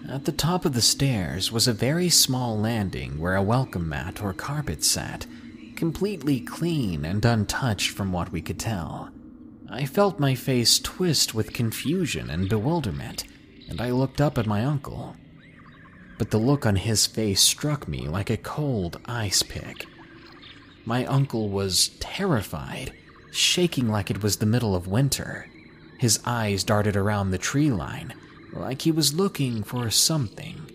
At 0.08 0.26
the 0.26 0.32
top 0.32 0.66
of 0.66 0.74
the 0.74 0.82
stairs 0.82 1.50
was 1.50 1.66
a 1.66 1.72
very 1.72 2.10
small 2.10 2.58
landing 2.58 3.18
where 3.18 3.36
a 3.36 3.42
welcome 3.42 3.88
mat 3.88 4.22
or 4.22 4.34
carpet 4.34 4.84
sat, 4.84 5.26
completely 5.76 6.40
clean 6.40 7.06
and 7.06 7.24
untouched 7.24 7.90
from 7.90 8.12
what 8.12 8.30
we 8.30 8.42
could 8.42 8.58
tell. 8.58 9.08
I 9.70 9.86
felt 9.86 10.20
my 10.20 10.34
face 10.34 10.78
twist 10.78 11.34
with 11.34 11.54
confusion 11.54 12.28
and 12.28 12.50
bewilderment, 12.50 13.24
and 13.68 13.80
I 13.80 13.90
looked 13.92 14.20
up 14.20 14.36
at 14.36 14.46
my 14.46 14.62
uncle. 14.62 15.16
But 16.18 16.30
the 16.30 16.38
look 16.38 16.66
on 16.66 16.76
his 16.76 17.06
face 17.06 17.40
struck 17.40 17.88
me 17.88 18.06
like 18.06 18.28
a 18.28 18.36
cold 18.36 19.00
ice 19.06 19.42
pick. 19.42 19.86
My 20.84 21.06
uncle 21.06 21.48
was 21.48 21.88
terrified, 21.98 22.92
shaking 23.32 23.88
like 23.88 24.10
it 24.10 24.22
was 24.22 24.36
the 24.36 24.46
middle 24.46 24.76
of 24.76 24.86
winter. 24.86 25.46
His 25.98 26.20
eyes 26.26 26.62
darted 26.62 26.94
around 26.94 27.30
the 27.30 27.38
tree 27.38 27.70
line, 27.70 28.12
like 28.60 28.82
he 28.82 28.92
was 28.92 29.14
looking 29.14 29.62
for 29.62 29.90
something. 29.90 30.70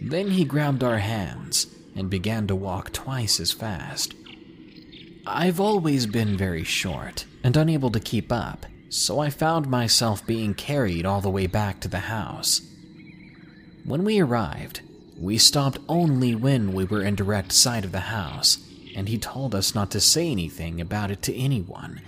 Then 0.00 0.32
he 0.32 0.44
grabbed 0.44 0.82
our 0.82 0.98
hands 0.98 1.66
and 1.94 2.10
began 2.10 2.46
to 2.46 2.54
walk 2.54 2.92
twice 2.92 3.38
as 3.40 3.52
fast. 3.52 4.14
I've 5.26 5.60
always 5.60 6.06
been 6.06 6.36
very 6.36 6.64
short 6.64 7.24
and 7.42 7.56
unable 7.56 7.90
to 7.90 8.00
keep 8.00 8.30
up, 8.32 8.66
so 8.88 9.20
I 9.20 9.30
found 9.30 9.68
myself 9.68 10.26
being 10.26 10.54
carried 10.54 11.06
all 11.06 11.20
the 11.20 11.30
way 11.30 11.46
back 11.46 11.80
to 11.80 11.88
the 11.88 12.00
house. 12.00 12.60
When 13.84 14.04
we 14.04 14.20
arrived, 14.20 14.80
we 15.18 15.38
stopped 15.38 15.78
only 15.88 16.34
when 16.34 16.72
we 16.72 16.84
were 16.84 17.02
in 17.02 17.14
direct 17.14 17.52
sight 17.52 17.84
of 17.84 17.92
the 17.92 18.00
house 18.00 18.58
and 18.94 19.08
he 19.08 19.18
told 19.18 19.54
us 19.54 19.74
not 19.74 19.90
to 19.90 20.00
say 20.00 20.30
anything 20.30 20.80
about 20.80 21.10
it 21.10 21.22
to 21.22 21.34
anyone, 21.34 22.00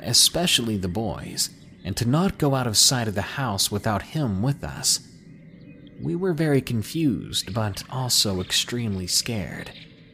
especially 0.00 0.76
the 0.76 0.88
boys, 0.88 1.50
and 1.84 1.96
to 1.96 2.08
not 2.08 2.38
go 2.38 2.54
out 2.54 2.66
of 2.66 2.76
sight 2.76 3.08
of 3.08 3.14
the 3.14 3.22
house 3.22 3.70
without 3.70 4.02
him 4.02 4.42
with 4.42 4.62
us. 4.62 5.00
We 6.00 6.14
were 6.14 6.32
very 6.32 6.60
confused, 6.60 7.54
but 7.54 7.84
also 7.90 8.40
extremely 8.40 9.06
scared, 9.06 9.70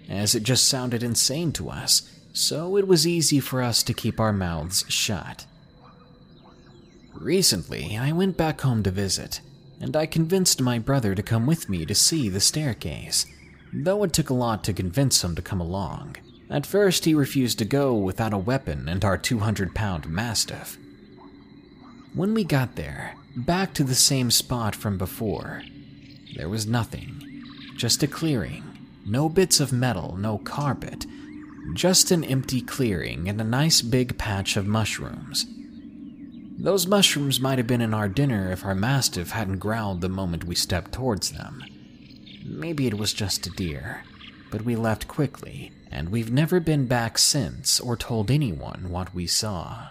as 0.09 0.35
it 0.35 0.43
just 0.43 0.69
sounded 0.69 1.03
insane 1.03 1.53
to 1.53 1.71
us, 1.71 2.11
so 2.33 2.77
it 2.77 2.87
was 2.87 3.07
easy 3.07 3.41
for 3.41 3.63
us 3.63 3.83
to 3.83 3.95
keep 3.95 4.21
our 4.21 4.33
mouths 4.33 4.85
shut. 4.89 5.47
Recently, 7.15 7.97
I 7.97 8.13
went 8.13 8.37
back 8.37 8.61
home 8.61 8.83
to 8.83 8.91
visit, 8.91 9.41
and 9.81 9.97
I 9.97 10.07
convinced 10.07 10.61
my 10.61 10.79
brother 10.79 11.15
to 11.15 11.23
come 11.23 11.47
with 11.47 11.69
me 11.69 11.85
to 11.87 11.95
see 11.95 12.29
the 12.29 12.41
staircase 12.41 13.27
though 13.73 14.03
it 14.03 14.13
took 14.13 14.31
a 14.31 14.35
lot 14.35 14.65
to 14.65 14.73
convince 14.73 15.23
him 15.23 15.35
to 15.35 15.43
come 15.43 15.61
along. 15.61 16.17
At 16.51 16.67
first, 16.67 17.05
he 17.05 17.15
refused 17.15 17.59
to 17.59 17.65
go 17.65 17.95
without 17.95 18.33
a 18.33 18.39
weapon 18.39 18.89
and 18.89 19.05
our 19.05 19.19
200 19.19 19.75
pound 19.75 20.09
Mastiff. 20.09 20.79
When 22.15 22.35
we 22.35 22.45
got 22.45 22.77
there, 22.77 23.15
back 23.37 23.75
to 23.75 23.85
the 23.85 23.95
same 23.95 24.31
spot 24.31 24.75
from 24.75 24.99
before, 24.99 25.63
there 26.37 26.49
was 26.49 26.67
nothing. 26.67 27.45
Just 27.77 28.03
a 28.03 28.07
clearing. 28.07 28.65
No 29.07 29.29
bits 29.29 29.61
of 29.61 29.73
metal, 29.73 30.17
no 30.17 30.39
carpet. 30.39 31.07
Just 31.75 32.11
an 32.11 32.25
empty 32.25 32.61
clearing 32.61 33.29
and 33.29 33.41
a 33.41 33.45
nice 33.45 33.83
big 33.83 34.19
patch 34.19 34.57
of 34.57 34.67
mushrooms. 34.67 35.47
Those 36.59 36.87
mushrooms 36.87 37.41
might 37.41 37.59
have 37.59 37.67
been 37.69 37.81
in 37.81 37.95
our 37.95 38.09
dinner 38.09 38.51
if 38.51 38.65
our 38.65 38.75
Mastiff 38.75 39.31
hadn't 39.31 39.59
growled 39.59 40.01
the 40.01 40.09
moment 40.09 40.45
we 40.45 40.55
stepped 40.57 40.93
towards 40.93 41.31
them. 41.31 41.63
Maybe 42.45 42.87
it 42.87 42.99
was 42.99 43.13
just 43.13 43.47
a 43.47 43.51
deer, 43.51 44.03
but 44.51 44.63
we 44.63 44.75
left 44.75 45.07
quickly, 45.07 45.71
and 45.91 46.09
we've 46.09 46.33
never 46.33 46.59
been 46.59 46.87
back 46.87 47.17
since 47.17 47.79
or 47.79 47.97
told 47.97 48.31
anyone 48.31 48.89
what 48.91 49.15
we 49.15 49.27
saw. 49.27 49.91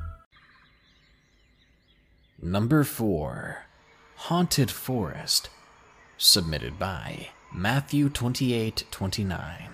Number 2.43 2.83
4 2.83 3.65
Haunted 4.15 4.71
Forest. 4.71 5.49
Submitted 6.17 6.79
by 6.79 7.29
Matthew 7.53 8.09
2829. 8.09 9.69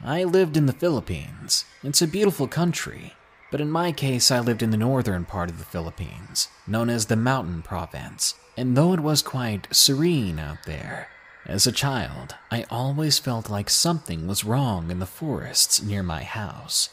I 0.00 0.22
lived 0.22 0.56
in 0.56 0.66
the 0.66 0.72
Philippines. 0.72 1.64
It's 1.82 2.00
a 2.00 2.06
beautiful 2.06 2.46
country, 2.46 3.14
but 3.50 3.60
in 3.60 3.68
my 3.68 3.90
case, 3.90 4.30
I 4.30 4.38
lived 4.38 4.62
in 4.62 4.70
the 4.70 4.76
northern 4.76 5.24
part 5.24 5.50
of 5.50 5.58
the 5.58 5.64
Philippines, 5.64 6.46
known 6.68 6.88
as 6.88 7.06
the 7.06 7.16
Mountain 7.16 7.62
Province. 7.62 8.34
And 8.56 8.76
though 8.76 8.92
it 8.92 9.00
was 9.00 9.22
quite 9.22 9.66
serene 9.74 10.38
out 10.38 10.58
there, 10.66 11.08
as 11.46 11.66
a 11.66 11.72
child, 11.72 12.36
I 12.52 12.64
always 12.70 13.18
felt 13.18 13.50
like 13.50 13.68
something 13.68 14.28
was 14.28 14.44
wrong 14.44 14.92
in 14.92 15.00
the 15.00 15.04
forests 15.04 15.82
near 15.82 16.04
my 16.04 16.22
house. 16.22 16.90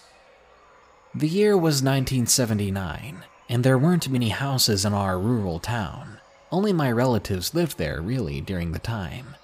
The 1.16 1.28
year 1.28 1.56
was 1.56 1.84
1979, 1.84 3.24
and 3.48 3.64
there 3.64 3.78
weren't 3.78 4.10
many 4.10 4.30
houses 4.30 4.84
in 4.84 4.96
our 4.96 5.20
rural 5.20 5.60
town. 5.60 6.18
Only 6.52 6.74
my 6.74 6.92
relatives 6.92 7.54
lived 7.54 7.78
there, 7.78 8.02
really, 8.02 8.42
during 8.42 8.72
the 8.72 8.80
time. 8.80 9.36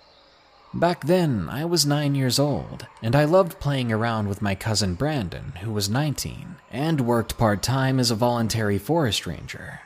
Back 0.73 1.05
then, 1.05 1.47
I 1.47 1.65
was 1.65 1.86
nine 1.86 2.15
years 2.15 2.39
old, 2.39 2.88
and 3.03 3.15
I 3.15 3.25
loved 3.25 3.60
playing 3.60 3.91
around 3.91 4.27
with 4.27 4.41
my 4.41 4.55
cousin 4.55 4.95
Brandon, 4.95 5.53
who 5.62 5.71
was 5.71 5.89
19, 5.89 6.55
and 6.71 7.01
worked 7.01 7.38
part 7.38 7.62
time 7.62 7.99
as 7.99 8.10
a 8.10 8.15
voluntary 8.15 8.79
forest 8.79 9.27
ranger. 9.27 9.82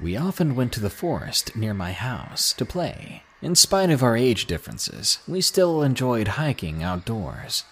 We 0.00 0.16
often 0.16 0.56
went 0.56 0.72
to 0.72 0.80
the 0.80 0.90
forest 0.90 1.54
near 1.54 1.72
my 1.72 1.92
house 1.92 2.52
to 2.54 2.64
play. 2.64 3.22
In 3.40 3.54
spite 3.54 3.90
of 3.90 4.02
our 4.02 4.16
age 4.16 4.46
differences, 4.46 5.18
we 5.28 5.40
still 5.40 5.82
enjoyed 5.82 6.28
hiking 6.28 6.82
outdoors. 6.82 7.62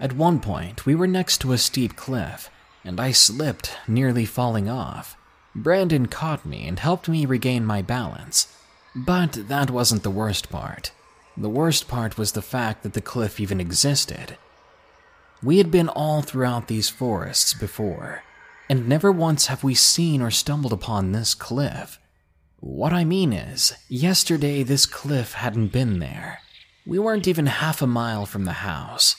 At 0.00 0.14
one 0.14 0.40
point, 0.40 0.86
we 0.86 0.94
were 0.94 1.06
next 1.06 1.38
to 1.42 1.52
a 1.52 1.58
steep 1.58 1.96
cliff, 1.96 2.50
and 2.84 3.00
I 3.00 3.12
slipped, 3.12 3.76
nearly 3.88 4.24
falling 4.24 4.68
off. 4.68 5.16
Brandon 5.54 6.06
caught 6.06 6.44
me 6.44 6.66
and 6.66 6.78
helped 6.78 7.08
me 7.08 7.26
regain 7.26 7.64
my 7.64 7.80
balance. 7.80 8.54
But 8.94 9.48
that 9.48 9.70
wasn't 9.70 10.02
the 10.02 10.10
worst 10.10 10.50
part. 10.50 10.92
The 11.36 11.48
worst 11.48 11.88
part 11.88 12.16
was 12.16 12.32
the 12.32 12.42
fact 12.42 12.82
that 12.82 12.92
the 12.92 13.00
cliff 13.00 13.40
even 13.40 13.60
existed. 13.60 14.36
We 15.42 15.58
had 15.58 15.70
been 15.70 15.88
all 15.88 16.22
throughout 16.22 16.68
these 16.68 16.88
forests 16.88 17.54
before, 17.54 18.22
and 18.70 18.88
never 18.88 19.10
once 19.10 19.46
have 19.46 19.64
we 19.64 19.74
seen 19.74 20.22
or 20.22 20.30
stumbled 20.30 20.72
upon 20.72 21.12
this 21.12 21.34
cliff. 21.34 21.98
What 22.60 22.92
I 22.92 23.04
mean 23.04 23.32
is, 23.32 23.74
yesterday 23.88 24.62
this 24.62 24.86
cliff 24.86 25.34
hadn't 25.34 25.72
been 25.72 25.98
there. 25.98 26.40
We 26.86 26.98
weren't 26.98 27.28
even 27.28 27.46
half 27.46 27.82
a 27.82 27.86
mile 27.86 28.26
from 28.26 28.44
the 28.44 28.52
house. 28.52 29.16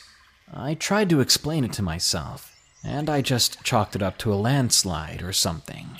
I 0.52 0.74
tried 0.74 1.10
to 1.10 1.20
explain 1.20 1.64
it 1.66 1.74
to 1.74 1.82
myself, 1.82 2.55
and 2.86 3.10
I 3.10 3.22
just 3.22 3.64
chalked 3.64 3.96
it 3.96 4.04
up 4.04 4.18
to 4.20 4.34
a 4.34 4.36
landslide 4.36 5.24
or 5.24 5.34
something. 5.34 6.00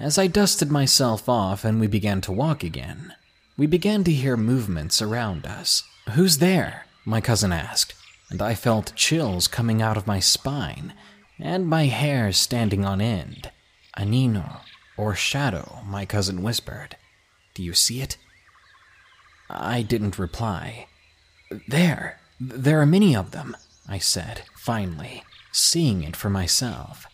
As 0.00 0.18
I 0.18 0.26
dusted 0.26 0.70
myself 0.70 1.28
off 1.28 1.64
and 1.64 1.78
we 1.80 1.86
began 1.86 2.20
to 2.22 2.32
walk 2.32 2.64
again, 2.64 3.12
we 3.56 3.66
began 3.66 4.04
to 4.04 4.12
hear 4.12 4.36
movements 4.36 5.00
around 5.00 5.46
us. 5.46 5.82
Who's 6.12 6.38
there? 6.38 6.86
My 7.04 7.20
cousin 7.20 7.52
asked, 7.52 7.94
and 8.30 8.42
I 8.42 8.54
felt 8.54 8.94
chills 8.94 9.48
coming 9.48 9.80
out 9.80 9.96
of 9.96 10.06
my 10.06 10.20
spine 10.20 10.92
and 11.38 11.66
my 11.66 11.86
hair 11.86 12.32
standing 12.32 12.84
on 12.84 13.00
end. 13.00 13.50
Anino, 13.96 14.60
or 14.96 15.14
shadow, 15.14 15.80
my 15.86 16.04
cousin 16.04 16.42
whispered. 16.42 16.96
Do 17.54 17.62
you 17.62 17.72
see 17.72 18.00
it? 18.00 18.16
I 19.48 19.82
didn't 19.82 20.18
reply. 20.18 20.86
There, 21.68 22.20
there 22.40 22.80
are 22.80 22.86
many 22.86 23.14
of 23.14 23.30
them, 23.30 23.56
I 23.88 23.98
said, 23.98 24.42
finally, 24.56 25.22
seeing 25.56 26.02
it 26.02 26.14
for 26.14 26.28
myself. 26.30 27.06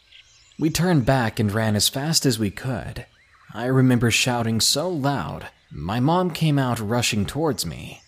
We 0.58 0.68
turned 0.70 1.06
back 1.06 1.38
and 1.38 1.52
ran 1.52 1.76
as 1.76 1.88
fast 1.88 2.26
as 2.26 2.38
we 2.38 2.50
could. 2.50 3.06
I 3.54 3.66
remember 3.66 4.10
shouting 4.10 4.60
so 4.60 4.88
loud, 4.88 5.48
my 5.70 6.00
mom 6.00 6.30
came 6.30 6.58
out 6.58 6.80
rushing 6.80 7.24
towards 7.24 7.64
me. 7.64 8.00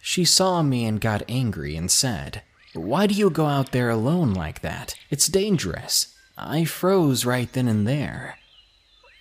She 0.00 0.24
saw 0.24 0.62
me 0.62 0.84
and 0.84 1.00
got 1.00 1.22
angry 1.28 1.76
and 1.76 1.90
said, 1.90 2.42
Why 2.74 3.06
do 3.06 3.14
you 3.14 3.30
go 3.30 3.46
out 3.46 3.72
there 3.72 3.90
alone 3.90 4.34
like 4.34 4.60
that? 4.62 4.94
It's 5.10 5.28
dangerous. 5.28 6.14
I 6.36 6.64
froze 6.64 7.24
right 7.24 7.52
then 7.52 7.68
and 7.68 7.86
there. 7.86 8.38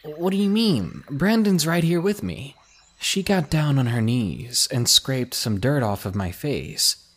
What 0.04 0.32
do 0.32 0.38
you 0.38 0.50
mean? 0.50 1.04
Brandon's 1.10 1.68
right 1.68 1.84
here 1.84 2.02
with 2.02 2.24
me. 2.24 2.56
She 3.00 3.22
got 3.22 3.50
down 3.50 3.78
on 3.78 3.88
her 3.88 4.02
knees 4.02 4.68
and 4.72 4.88
scraped 4.88 5.34
some 5.34 5.60
dirt 5.60 5.84
off 5.84 6.06
of 6.06 6.16
my 6.16 6.32
face. 6.32 7.08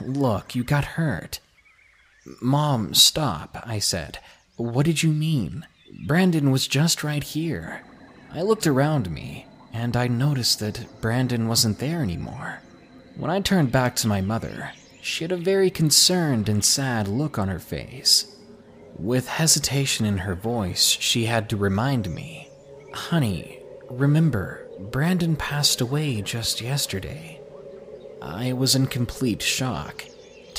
Look, 0.00 0.54
you 0.54 0.64
got 0.64 0.96
hurt. 0.96 1.40
Mom, 2.40 2.94
stop, 2.94 3.62
I 3.66 3.78
said. 3.78 4.18
What 4.56 4.86
did 4.86 5.02
you 5.02 5.12
mean? 5.12 5.66
Brandon 6.06 6.50
was 6.50 6.68
just 6.68 7.02
right 7.02 7.22
here. 7.22 7.82
I 8.32 8.42
looked 8.42 8.66
around 8.66 9.10
me, 9.10 9.46
and 9.72 9.96
I 9.96 10.06
noticed 10.06 10.60
that 10.60 10.86
Brandon 11.00 11.48
wasn't 11.48 11.78
there 11.78 12.02
anymore. 12.02 12.60
When 13.16 13.30
I 13.30 13.40
turned 13.40 13.72
back 13.72 13.96
to 13.96 14.08
my 14.08 14.20
mother, 14.20 14.72
she 15.00 15.24
had 15.24 15.32
a 15.32 15.36
very 15.36 15.70
concerned 15.70 16.48
and 16.48 16.64
sad 16.64 17.08
look 17.08 17.38
on 17.38 17.48
her 17.48 17.58
face. 17.58 18.36
With 18.98 19.28
hesitation 19.28 20.04
in 20.04 20.18
her 20.18 20.34
voice, 20.34 20.84
she 20.84 21.24
had 21.24 21.48
to 21.48 21.56
remind 21.56 22.14
me 22.14 22.50
Honey, 22.92 23.60
remember, 23.88 24.66
Brandon 24.78 25.36
passed 25.36 25.80
away 25.80 26.20
just 26.22 26.60
yesterday. 26.60 27.40
I 28.20 28.52
was 28.52 28.74
in 28.74 28.86
complete 28.88 29.40
shock. 29.40 30.04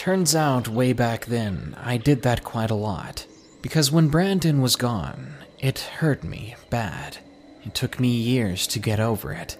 Turns 0.02 0.34
out, 0.34 0.68
way 0.68 0.94
back 0.94 1.28
then, 1.28 1.76
I 1.80 1.98
did 1.98 2.24
that 2.24 2.44
quite 2.44 2.72
a 2.72 2.74
lot. 2.74 3.28
Because 3.62 3.92
when 3.92 4.08
Brandon 4.08 4.60
was 4.60 4.76
gone, 4.76 5.36
it 5.60 5.78
hurt 5.78 6.24
me 6.24 6.56
bad. 6.72 7.20
It 7.64 7.76
took 7.76 8.00
me 8.00 8.08
years 8.08 8.66
to 8.66 8.80
get 8.80 9.00
over 9.00 9.32
it. 9.32 9.58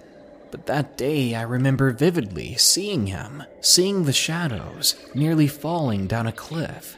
But 0.50 0.66
that 0.66 0.98
day, 0.98 1.36
I 1.36 1.42
remember 1.42 1.92
vividly 1.92 2.56
seeing 2.56 3.06
him, 3.06 3.44
seeing 3.60 4.02
the 4.02 4.12
shadows, 4.12 4.96
nearly 5.14 5.46
falling 5.46 6.08
down 6.08 6.26
a 6.26 6.32
cliff. 6.32 6.96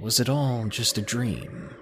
Was 0.00 0.18
it 0.18 0.30
all 0.30 0.64
just 0.64 0.96
a 0.96 1.02
dream? 1.02 1.74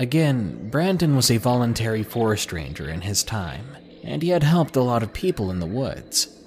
Again, 0.00 0.68
Brandon 0.68 1.14
was 1.14 1.30
a 1.30 1.36
voluntary 1.36 2.02
forest 2.02 2.52
ranger 2.52 2.88
in 2.90 3.02
his 3.02 3.22
time, 3.22 3.76
and 4.02 4.20
he 4.20 4.30
had 4.30 4.42
helped 4.42 4.74
a 4.74 4.82
lot 4.82 5.04
of 5.04 5.12
people 5.12 5.52
in 5.52 5.60
the 5.60 5.64
woods. 5.64 6.37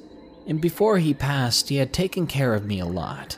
And 0.47 0.60
before 0.60 0.97
he 0.97 1.13
passed, 1.13 1.69
he 1.69 1.77
had 1.77 1.93
taken 1.93 2.27
care 2.27 2.54
of 2.54 2.65
me 2.65 2.80
a 2.80 2.86
lot. 2.86 3.38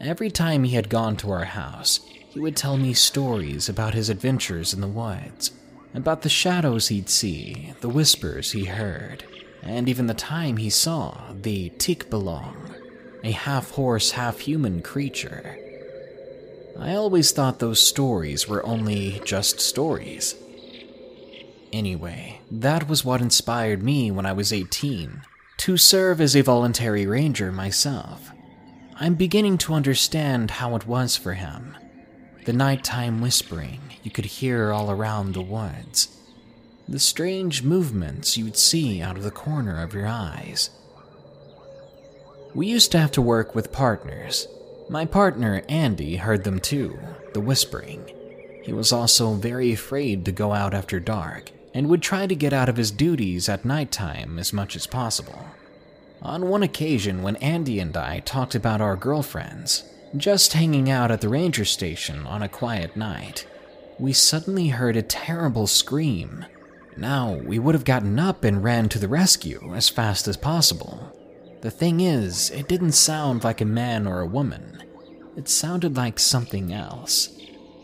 Every 0.00 0.30
time 0.30 0.64
he 0.64 0.74
had 0.74 0.88
gone 0.88 1.16
to 1.18 1.30
our 1.30 1.44
house, 1.44 2.00
he 2.28 2.40
would 2.40 2.56
tell 2.56 2.76
me 2.76 2.94
stories 2.94 3.68
about 3.68 3.94
his 3.94 4.08
adventures 4.08 4.72
in 4.72 4.80
the 4.80 4.88
woods, 4.88 5.52
about 5.94 6.22
the 6.22 6.28
shadows 6.28 6.88
he'd 6.88 7.08
see, 7.08 7.72
the 7.80 7.88
whispers 7.88 8.52
he 8.52 8.64
heard, 8.66 9.24
and 9.62 9.88
even 9.88 10.06
the 10.06 10.14
time 10.14 10.56
he 10.56 10.70
saw 10.70 11.32
the 11.32 11.70
Tikbalang, 11.78 12.74
a 13.22 13.30
half 13.30 13.70
horse, 13.72 14.12
half 14.12 14.40
human 14.40 14.82
creature. 14.82 15.58
I 16.78 16.94
always 16.94 17.30
thought 17.32 17.60
those 17.60 17.80
stories 17.80 18.48
were 18.48 18.66
only 18.66 19.20
just 19.24 19.60
stories. 19.60 20.34
Anyway, 21.72 22.40
that 22.50 22.88
was 22.88 23.04
what 23.04 23.20
inspired 23.20 23.82
me 23.82 24.10
when 24.10 24.26
I 24.26 24.32
was 24.32 24.52
18 24.52 25.22
to 25.64 25.78
serve 25.78 26.20
as 26.20 26.36
a 26.36 26.42
voluntary 26.42 27.06
ranger 27.06 27.50
myself. 27.50 28.30
I'm 28.96 29.14
beginning 29.14 29.56
to 29.58 29.72
understand 29.72 30.50
how 30.50 30.76
it 30.76 30.86
was 30.86 31.16
for 31.16 31.32
him. 31.32 31.74
The 32.44 32.52
nighttime 32.52 33.22
whispering 33.22 33.80
you 34.02 34.10
could 34.10 34.26
hear 34.26 34.72
all 34.72 34.90
around 34.90 35.32
the 35.32 35.40
woods. 35.40 36.20
The 36.86 36.98
strange 36.98 37.62
movements 37.62 38.36
you'd 38.36 38.58
see 38.58 39.00
out 39.00 39.16
of 39.16 39.22
the 39.22 39.30
corner 39.30 39.82
of 39.82 39.94
your 39.94 40.06
eyes. 40.06 40.68
We 42.54 42.66
used 42.66 42.92
to 42.92 42.98
have 42.98 43.12
to 43.12 43.22
work 43.22 43.54
with 43.54 43.72
partners. 43.72 44.46
My 44.90 45.06
partner, 45.06 45.62
Andy, 45.66 46.16
heard 46.16 46.44
them 46.44 46.60
too, 46.60 46.98
the 47.32 47.40
whispering. 47.40 48.10
He 48.62 48.74
was 48.74 48.92
also 48.92 49.32
very 49.32 49.72
afraid 49.72 50.26
to 50.26 50.30
go 50.30 50.52
out 50.52 50.74
after 50.74 51.00
dark 51.00 51.52
and 51.74 51.88
would 51.88 52.02
try 52.02 52.26
to 52.26 52.36
get 52.36 52.52
out 52.52 52.68
of 52.68 52.76
his 52.76 52.92
duties 52.92 53.48
at 53.48 53.64
nighttime 53.64 54.38
as 54.38 54.52
much 54.52 54.76
as 54.76 54.86
possible. 54.86 55.44
On 56.24 56.48
one 56.48 56.62
occasion, 56.62 57.22
when 57.22 57.36
Andy 57.36 57.78
and 57.80 57.94
I 57.96 58.20
talked 58.20 58.54
about 58.54 58.80
our 58.80 58.96
girlfriends, 58.96 59.84
Just 60.16 60.52
hanging 60.52 60.88
out 60.90 61.10
at 61.10 61.20
the 61.20 61.28
ranger 61.28 61.64
station 61.64 62.24
on 62.26 62.42
a 62.42 62.48
quiet 62.48 62.96
night, 62.96 63.46
we 63.98 64.12
suddenly 64.12 64.68
heard 64.68 64.96
a 64.96 65.02
terrible 65.02 65.66
scream. 65.66 66.46
Now, 66.96 67.34
we 67.34 67.58
would 67.58 67.74
have 67.74 67.84
gotten 67.84 68.20
up 68.20 68.44
and 68.44 68.62
ran 68.62 68.88
to 68.90 69.00
the 69.00 69.08
rescue 69.08 69.74
as 69.74 69.88
fast 69.88 70.28
as 70.28 70.36
possible. 70.36 71.12
The 71.62 71.70
thing 71.70 72.00
is, 72.00 72.50
it 72.50 72.68
didn't 72.68 72.92
sound 72.92 73.42
like 73.42 73.60
a 73.60 73.64
man 73.64 74.06
or 74.06 74.20
a 74.20 74.26
woman. 74.26 74.84
It 75.36 75.48
sounded 75.48 75.96
like 75.96 76.20
something 76.20 76.72
else. 76.72 77.36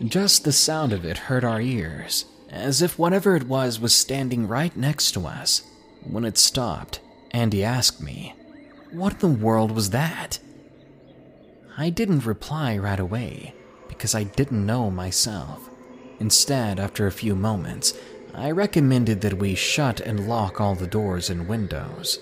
Just 0.04 0.44
the 0.44 0.52
sound 0.52 0.92
of 0.92 1.04
it 1.04 1.18
hurt 1.18 1.42
our 1.42 1.60
ears, 1.60 2.26
as 2.48 2.80
if 2.80 2.96
whatever 2.96 3.34
it 3.34 3.48
was 3.48 3.80
was 3.80 3.92
standing 3.92 4.46
right 4.46 4.76
next 4.76 5.12
to 5.12 5.26
us. 5.26 5.62
When 6.04 6.24
it 6.24 6.38
stopped, 6.38 7.00
Andy 7.32 7.62
asked 7.62 8.02
me, 8.02 8.34
What 8.90 9.14
in 9.14 9.18
the 9.20 9.28
world 9.28 9.70
was 9.70 9.90
that? 9.90 10.38
I 11.78 11.90
didn't 11.90 12.26
reply 12.26 12.76
right 12.76 12.98
away 12.98 13.54
because 13.88 14.14
I 14.14 14.24
didn't 14.24 14.66
know 14.66 14.90
myself. 14.90 15.70
Instead, 16.18 16.80
after 16.80 17.06
a 17.06 17.12
few 17.12 17.36
moments, 17.36 17.94
I 18.34 18.50
recommended 18.50 19.20
that 19.20 19.38
we 19.38 19.54
shut 19.54 20.00
and 20.00 20.28
lock 20.28 20.60
all 20.60 20.74
the 20.74 20.86
doors 20.86 21.30
and 21.30 21.48
windows. 21.48 22.18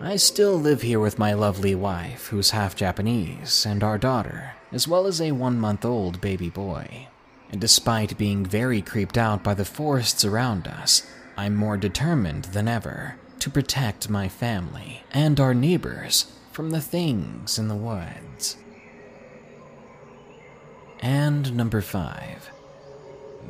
I 0.00 0.16
still 0.16 0.54
live 0.54 0.82
here 0.82 1.00
with 1.00 1.18
my 1.18 1.32
lovely 1.32 1.74
wife, 1.74 2.28
who's 2.28 2.50
half 2.50 2.76
Japanese, 2.76 3.66
and 3.66 3.82
our 3.82 3.98
daughter, 3.98 4.52
as 4.70 4.86
well 4.86 5.06
as 5.06 5.20
a 5.20 5.32
one 5.32 5.58
month 5.58 5.84
old 5.84 6.20
baby 6.20 6.50
boy. 6.50 7.08
And 7.50 7.60
despite 7.60 8.18
being 8.18 8.46
very 8.46 8.80
creeped 8.80 9.18
out 9.18 9.42
by 9.42 9.54
the 9.54 9.64
forests 9.64 10.24
around 10.24 10.68
us, 10.68 11.02
I'm 11.36 11.56
more 11.56 11.76
determined 11.76 12.44
than 12.46 12.68
ever 12.68 13.16
to 13.40 13.50
protect 13.50 14.08
my 14.08 14.28
family 14.28 15.02
and 15.12 15.38
our 15.38 15.54
neighbors 15.54 16.32
from 16.52 16.70
the 16.70 16.80
things 16.80 17.58
in 17.58 17.68
the 17.68 17.74
woods. 17.74 18.56
And 21.00 21.56
number 21.56 21.80
five. 21.80 22.50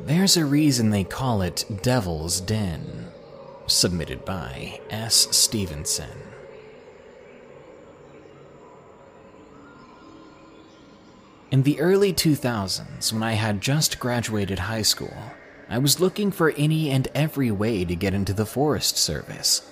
There's 0.05 0.37
a 0.37 0.45
reason 0.45 0.89
they 0.89 1.03
call 1.03 1.41
it 1.41 1.65
Devil's 1.81 2.39
Den. 2.39 3.07
Submitted 3.67 4.25
by 4.25 4.79
S. 4.89 5.27
Stevenson. 5.35 6.29
In 11.51 11.63
the 11.63 11.79
early 11.79 12.13
2000s, 12.13 13.11
when 13.11 13.23
I 13.23 13.33
had 13.33 13.59
just 13.59 13.99
graduated 13.99 14.59
high 14.59 14.83
school, 14.83 15.15
I 15.67 15.79
was 15.79 15.99
looking 15.99 16.31
for 16.31 16.51
any 16.51 16.91
and 16.91 17.07
every 17.15 17.49
way 17.49 17.85
to 17.85 17.95
get 17.95 18.13
into 18.13 18.33
the 18.33 18.45
Forest 18.45 18.97
Service. 18.97 19.67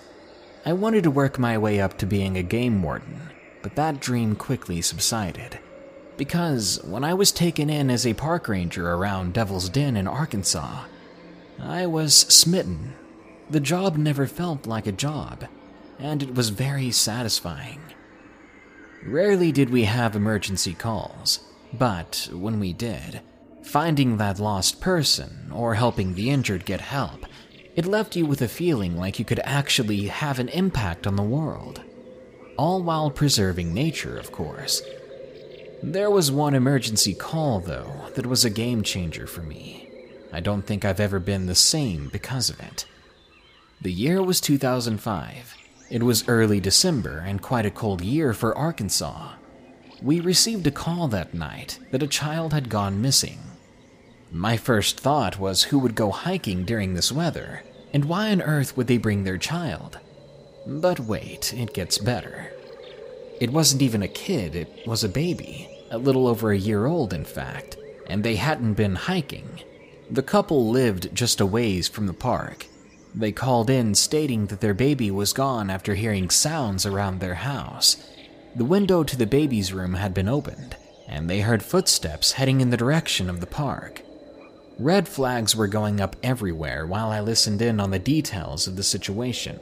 I 0.67 0.73
wanted 0.73 1.05
to 1.05 1.11
work 1.11 1.39
my 1.39 1.57
way 1.57 1.79
up 1.79 1.97
to 1.99 2.05
being 2.05 2.35
a 2.35 2.43
game 2.43 2.83
warden, 2.83 3.21
but 3.61 3.77
that 3.77 4.01
dream 4.01 4.35
quickly 4.35 4.81
subsided 4.81 5.59
because 6.17 6.83
when 6.83 7.05
I 7.05 7.13
was 7.13 7.31
taken 7.31 7.69
in 7.69 7.89
as 7.89 8.05
a 8.05 8.13
park 8.13 8.49
ranger 8.49 8.91
around 8.91 9.31
Devil's 9.31 9.69
Den 9.69 9.95
in 9.95 10.09
Arkansas, 10.09 10.83
I 11.57 11.85
was 11.85 12.13
smitten. 12.13 12.95
The 13.49 13.61
job 13.61 13.95
never 13.95 14.27
felt 14.27 14.67
like 14.67 14.87
a 14.87 14.91
job, 14.91 15.45
and 15.99 16.21
it 16.21 16.35
was 16.35 16.49
very 16.49 16.91
satisfying. 16.91 17.79
Rarely 19.05 19.53
did 19.53 19.69
we 19.69 19.85
have 19.85 20.17
emergency 20.17 20.73
calls, 20.73 21.39
but 21.71 22.27
when 22.33 22.59
we 22.59 22.73
did, 22.73 23.21
finding 23.63 24.17
that 24.17 24.37
lost 24.37 24.81
person 24.81 25.49
or 25.53 25.75
helping 25.75 26.13
the 26.13 26.29
injured 26.29 26.65
get 26.65 26.81
help, 26.81 27.25
it 27.77 27.85
left 27.85 28.15
you 28.15 28.25
with 28.25 28.41
a 28.41 28.47
feeling 28.47 28.97
like 28.97 29.19
you 29.19 29.23
could 29.23 29.39
actually 29.43 30.07
have 30.07 30.39
an 30.39 30.49
impact 30.49 31.05
on 31.05 31.15
the 31.15 31.21
world. 31.21 31.83
All 32.57 32.81
while 32.81 33.11
preserving 33.11 33.71
nature, 33.71 34.17
of 34.17 34.31
course. 34.31 34.81
There 35.83 36.09
was 36.09 36.31
one 36.31 36.55
emergency 36.55 37.13
call, 37.13 37.59
though, 37.59 38.09
that 38.15 38.25
was 38.25 38.43
a 38.43 38.49
game 38.49 38.81
changer 38.81 39.27
for 39.27 39.43
me. 39.43 39.91
I 40.33 40.39
don't 40.39 40.63
think 40.63 40.83
I've 40.83 40.99
ever 40.99 41.19
been 41.19 41.45
the 41.45 41.53
same 41.53 42.09
because 42.09 42.49
of 42.49 42.59
it. 42.59 42.87
The 43.79 43.93
year 43.93 44.23
was 44.23 44.41
2005. 44.41 45.55
It 45.91 46.01
was 46.01 46.27
early 46.27 46.59
December 46.59 47.19
and 47.19 47.43
quite 47.43 47.67
a 47.67 47.71
cold 47.71 48.01
year 48.01 48.33
for 48.33 48.57
Arkansas. 48.57 49.33
We 50.01 50.19
received 50.19 50.65
a 50.65 50.71
call 50.71 51.07
that 51.09 51.35
night 51.35 51.77
that 51.91 52.01
a 52.01 52.07
child 52.07 52.53
had 52.53 52.69
gone 52.69 53.03
missing. 53.03 53.37
My 54.31 54.57
first 54.57 54.99
thought 54.99 55.39
was 55.39 55.63
who 55.63 55.79
would 55.79 55.95
go 55.95 56.11
hiking 56.11 56.65
during 56.65 56.93
this 56.93 57.11
weather, 57.11 57.63
and 57.93 58.05
why 58.05 58.31
on 58.31 58.41
earth 58.41 58.75
would 58.75 58.87
they 58.87 58.97
bring 58.97 59.23
their 59.23 59.37
child? 59.37 59.99
But 60.65 60.99
wait, 60.99 61.53
it 61.53 61.73
gets 61.73 61.97
better. 61.97 62.51
It 63.39 63.51
wasn't 63.51 63.81
even 63.81 64.03
a 64.03 64.07
kid, 64.07 64.55
it 64.55 64.85
was 64.85 65.03
a 65.03 65.09
baby, 65.09 65.69
a 65.89 65.97
little 65.97 66.27
over 66.27 66.51
a 66.51 66.57
year 66.57 66.87
old, 66.87 67.13
in 67.13 67.23
fact, 67.23 67.77
and 68.07 68.23
they 68.23 68.35
hadn't 68.35 68.73
been 68.73 68.95
hiking. 68.95 69.61
The 70.11 70.23
couple 70.23 70.69
lived 70.69 71.15
just 71.15 71.39
a 71.39 71.45
ways 71.45 71.87
from 71.87 72.07
the 72.07 72.13
park. 72.13 72.65
They 73.15 73.31
called 73.31 73.69
in 73.69 73.95
stating 73.95 74.47
that 74.47 74.59
their 74.59 74.73
baby 74.73 75.09
was 75.09 75.33
gone 75.33 75.69
after 75.69 75.95
hearing 75.95 76.29
sounds 76.29 76.85
around 76.85 77.19
their 77.19 77.35
house. 77.35 77.97
The 78.55 78.65
window 78.65 79.03
to 79.03 79.15
the 79.15 79.25
baby's 79.25 79.71
room 79.71 79.93
had 79.93 80.13
been 80.13 80.27
opened, 80.27 80.75
and 81.07 81.29
they 81.29 81.41
heard 81.41 81.63
footsteps 81.63 82.33
heading 82.33 82.59
in 82.59 82.71
the 82.71 82.77
direction 82.77 83.29
of 83.29 83.39
the 83.39 83.47
park. 83.47 84.01
Red 84.79 85.07
flags 85.07 85.55
were 85.55 85.67
going 85.67 85.99
up 85.99 86.15
everywhere 86.21 86.85
while 86.85 87.09
I 87.09 87.19
listened 87.19 87.63
in 87.63 87.79
on 87.79 87.89
the 87.89 87.97
details 87.97 88.67
of 88.67 88.75
the 88.75 88.83
situation. 88.83 89.59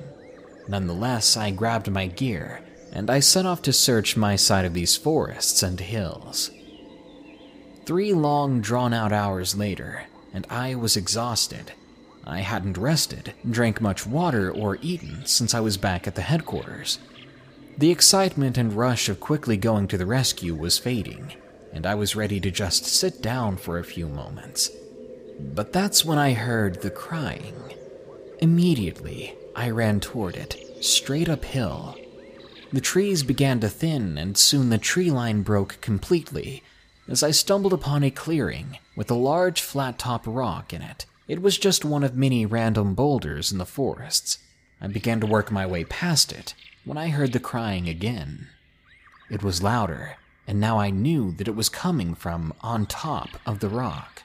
Nonetheless, 0.67 1.38
I 1.38 1.51
grabbed 1.51 1.89
my 1.89 2.08
gear 2.08 2.62
and 2.91 3.10
I 3.10 3.19
set 3.19 3.45
off 3.45 3.62
to 3.63 3.73
search 3.73 4.17
my 4.17 4.36
side 4.36 4.65
of 4.65 4.73
these 4.73 4.97
forests 4.97 5.63
and 5.63 5.80
hills. 5.80 6.51
Three 7.86 8.13
long, 8.13 8.62
drawn 8.62 8.93
out 8.93 9.12
hours 9.12 9.56
later, 9.56 10.04
and 10.34 10.47
I 10.49 10.75
was 10.75 10.97
exhausted. 10.97 11.73
I 12.25 12.39
hadn't 12.39 12.78
rested, 12.78 13.34
drank 13.49 13.80
much 13.80 14.08
water, 14.08 14.51
or 14.51 14.80
eaten 14.82 15.25
since 15.25 15.54
I 15.54 15.60
was 15.60 15.78
back 15.78 16.08
at 16.08 16.15
the 16.15 16.23
headquarters. 16.23 16.99
The 17.78 17.91
excitement 17.91 18.58
and 18.58 18.73
rush 18.73 19.08
of 19.08 19.19
quickly 19.19 19.58
going 19.58 19.88
to 19.89 19.97
the 19.97 20.06
rescue 20.06 20.56
was 20.56 20.80
fading, 20.80 21.34
and 21.73 21.86
I 21.86 21.95
was 21.95 22.15
ready 22.15 22.39
to 22.39 22.49
just 22.49 22.86
sit 22.86 23.21
down 23.21 23.58
for 23.58 23.78
a 23.78 23.84
few 23.84 24.08
moments. 24.08 24.71
But 25.39 25.74
that's 25.74 26.06
when 26.06 26.17
I 26.17 26.34
heard 26.34 26.82
the 26.82 26.89
crying. 26.89 27.56
Immediately, 28.39 29.36
I 29.56 29.69
ran 29.69 30.00
toward 30.00 30.36
it, 30.36 30.84
straight 30.84 31.30
uphill, 31.30 31.98
the 32.76 32.82
trees 32.82 33.24
began 33.24 33.62
to 33.62 33.69
thin, 33.69 34.17
and 34.17 34.38
soon 34.38 34.69
the 34.69 34.78
tree 34.78 35.10
line 35.10 35.43
broke 35.43 35.80
completely 35.80 36.62
as 37.08 37.24
I 37.24 37.32
stumbled 37.32 37.71
upon 37.71 38.04
a 38.04 38.12
clearing 38.12 38.80
with 38.98 39.10
a 39.10 39.15
large 39.15 39.62
flat 39.62 39.98
top 39.98 40.26
rock 40.28 40.74
in 40.74 40.82
it. 40.82 41.06
It 41.26 41.41
was 41.41 41.58
just 41.58 41.86
one 41.86 42.04
of 42.04 42.17
many 42.17 42.45
random 42.45 42.93
boulders 42.93 43.50
in 43.50 43.60
the 43.60 43.65
forests. 43.65 44.39
I 44.82 44.88
began 44.88 45.21
to 45.21 45.26
work 45.26 45.54
my 45.54 45.65
way 45.65 45.86
past 45.86 46.34
it 46.34 46.54
when 46.84 46.98
I 46.98 47.08
heard 47.08 47.32
the 47.32 47.39
crying 47.39 47.88
again. 47.88 48.50
It 49.30 49.41
was 49.41 49.63
louder, 49.63 50.17
and 50.45 50.60
now 50.60 50.78
I 50.78 50.89
knew 50.89 51.32
that 51.32 51.48
it 51.48 51.56
was 51.56 51.69
coming 51.69 52.13
from 52.13 52.54
on 52.60 52.88
top 52.88 53.30
of 53.45 53.62
the 53.62 53.69
rock. 53.69 54.24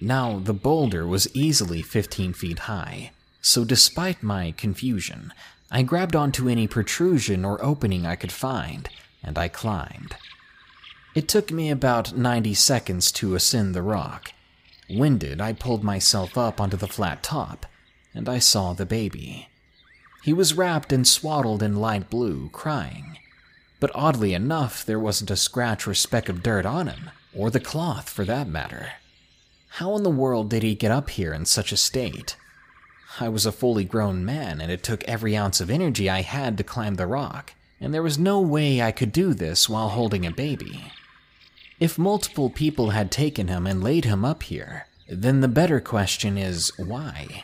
Now, 0.00 0.38
the 0.38 0.54
boulder 0.54 1.06
was 1.06 1.34
easily 1.34 1.82
15 1.82 2.32
feet 2.32 2.60
high, 2.60 3.12
so 3.40 3.64
despite 3.64 4.22
my 4.22 4.52
confusion, 4.52 5.32
I 5.70 5.82
grabbed 5.82 6.16
onto 6.16 6.48
any 6.48 6.66
protrusion 6.66 7.44
or 7.44 7.62
opening 7.64 8.04
I 8.04 8.16
could 8.16 8.32
find, 8.32 8.88
and 9.22 9.38
I 9.38 9.48
climbed. 9.48 10.16
It 11.14 11.28
took 11.28 11.52
me 11.52 11.70
about 11.70 12.16
90 12.16 12.54
seconds 12.54 13.12
to 13.12 13.34
ascend 13.34 13.74
the 13.74 13.82
rock. 13.82 14.32
Winded, 14.90 15.40
I 15.40 15.52
pulled 15.52 15.84
myself 15.84 16.36
up 16.36 16.60
onto 16.60 16.76
the 16.76 16.88
flat 16.88 17.22
top, 17.22 17.66
and 18.12 18.28
I 18.28 18.38
saw 18.38 18.72
the 18.72 18.86
baby. 18.86 19.48
He 20.22 20.32
was 20.32 20.54
wrapped 20.54 20.92
and 20.92 21.06
swaddled 21.06 21.62
in 21.62 21.76
light 21.76 22.10
blue, 22.10 22.48
crying. 22.50 23.18
But 23.78 23.92
oddly 23.94 24.34
enough, 24.34 24.84
there 24.84 24.98
wasn't 24.98 25.30
a 25.30 25.36
scratch 25.36 25.86
or 25.86 25.94
speck 25.94 26.28
of 26.28 26.42
dirt 26.42 26.66
on 26.66 26.88
him, 26.88 27.10
or 27.34 27.50
the 27.50 27.60
cloth 27.60 28.08
for 28.08 28.24
that 28.24 28.48
matter. 28.48 28.92
How 29.78 29.96
in 29.96 30.04
the 30.04 30.08
world 30.08 30.50
did 30.50 30.62
he 30.62 30.76
get 30.76 30.92
up 30.92 31.10
here 31.10 31.34
in 31.34 31.46
such 31.46 31.72
a 31.72 31.76
state? 31.76 32.36
I 33.18 33.28
was 33.28 33.44
a 33.44 33.50
fully 33.50 33.82
grown 33.82 34.24
man, 34.24 34.60
and 34.60 34.70
it 34.70 34.84
took 34.84 35.02
every 35.02 35.36
ounce 35.36 35.60
of 35.60 35.68
energy 35.68 36.08
I 36.08 36.22
had 36.22 36.56
to 36.58 36.62
climb 36.62 36.94
the 36.94 37.08
rock, 37.08 37.54
and 37.80 37.92
there 37.92 38.00
was 38.00 38.16
no 38.16 38.40
way 38.40 38.80
I 38.80 38.92
could 38.92 39.10
do 39.10 39.34
this 39.34 39.68
while 39.68 39.88
holding 39.88 40.24
a 40.24 40.30
baby. 40.30 40.92
If 41.80 41.98
multiple 41.98 42.50
people 42.50 42.90
had 42.90 43.10
taken 43.10 43.48
him 43.48 43.66
and 43.66 43.82
laid 43.82 44.04
him 44.04 44.24
up 44.24 44.44
here, 44.44 44.86
then 45.08 45.40
the 45.40 45.48
better 45.48 45.80
question 45.80 46.38
is 46.38 46.70
why? 46.78 47.42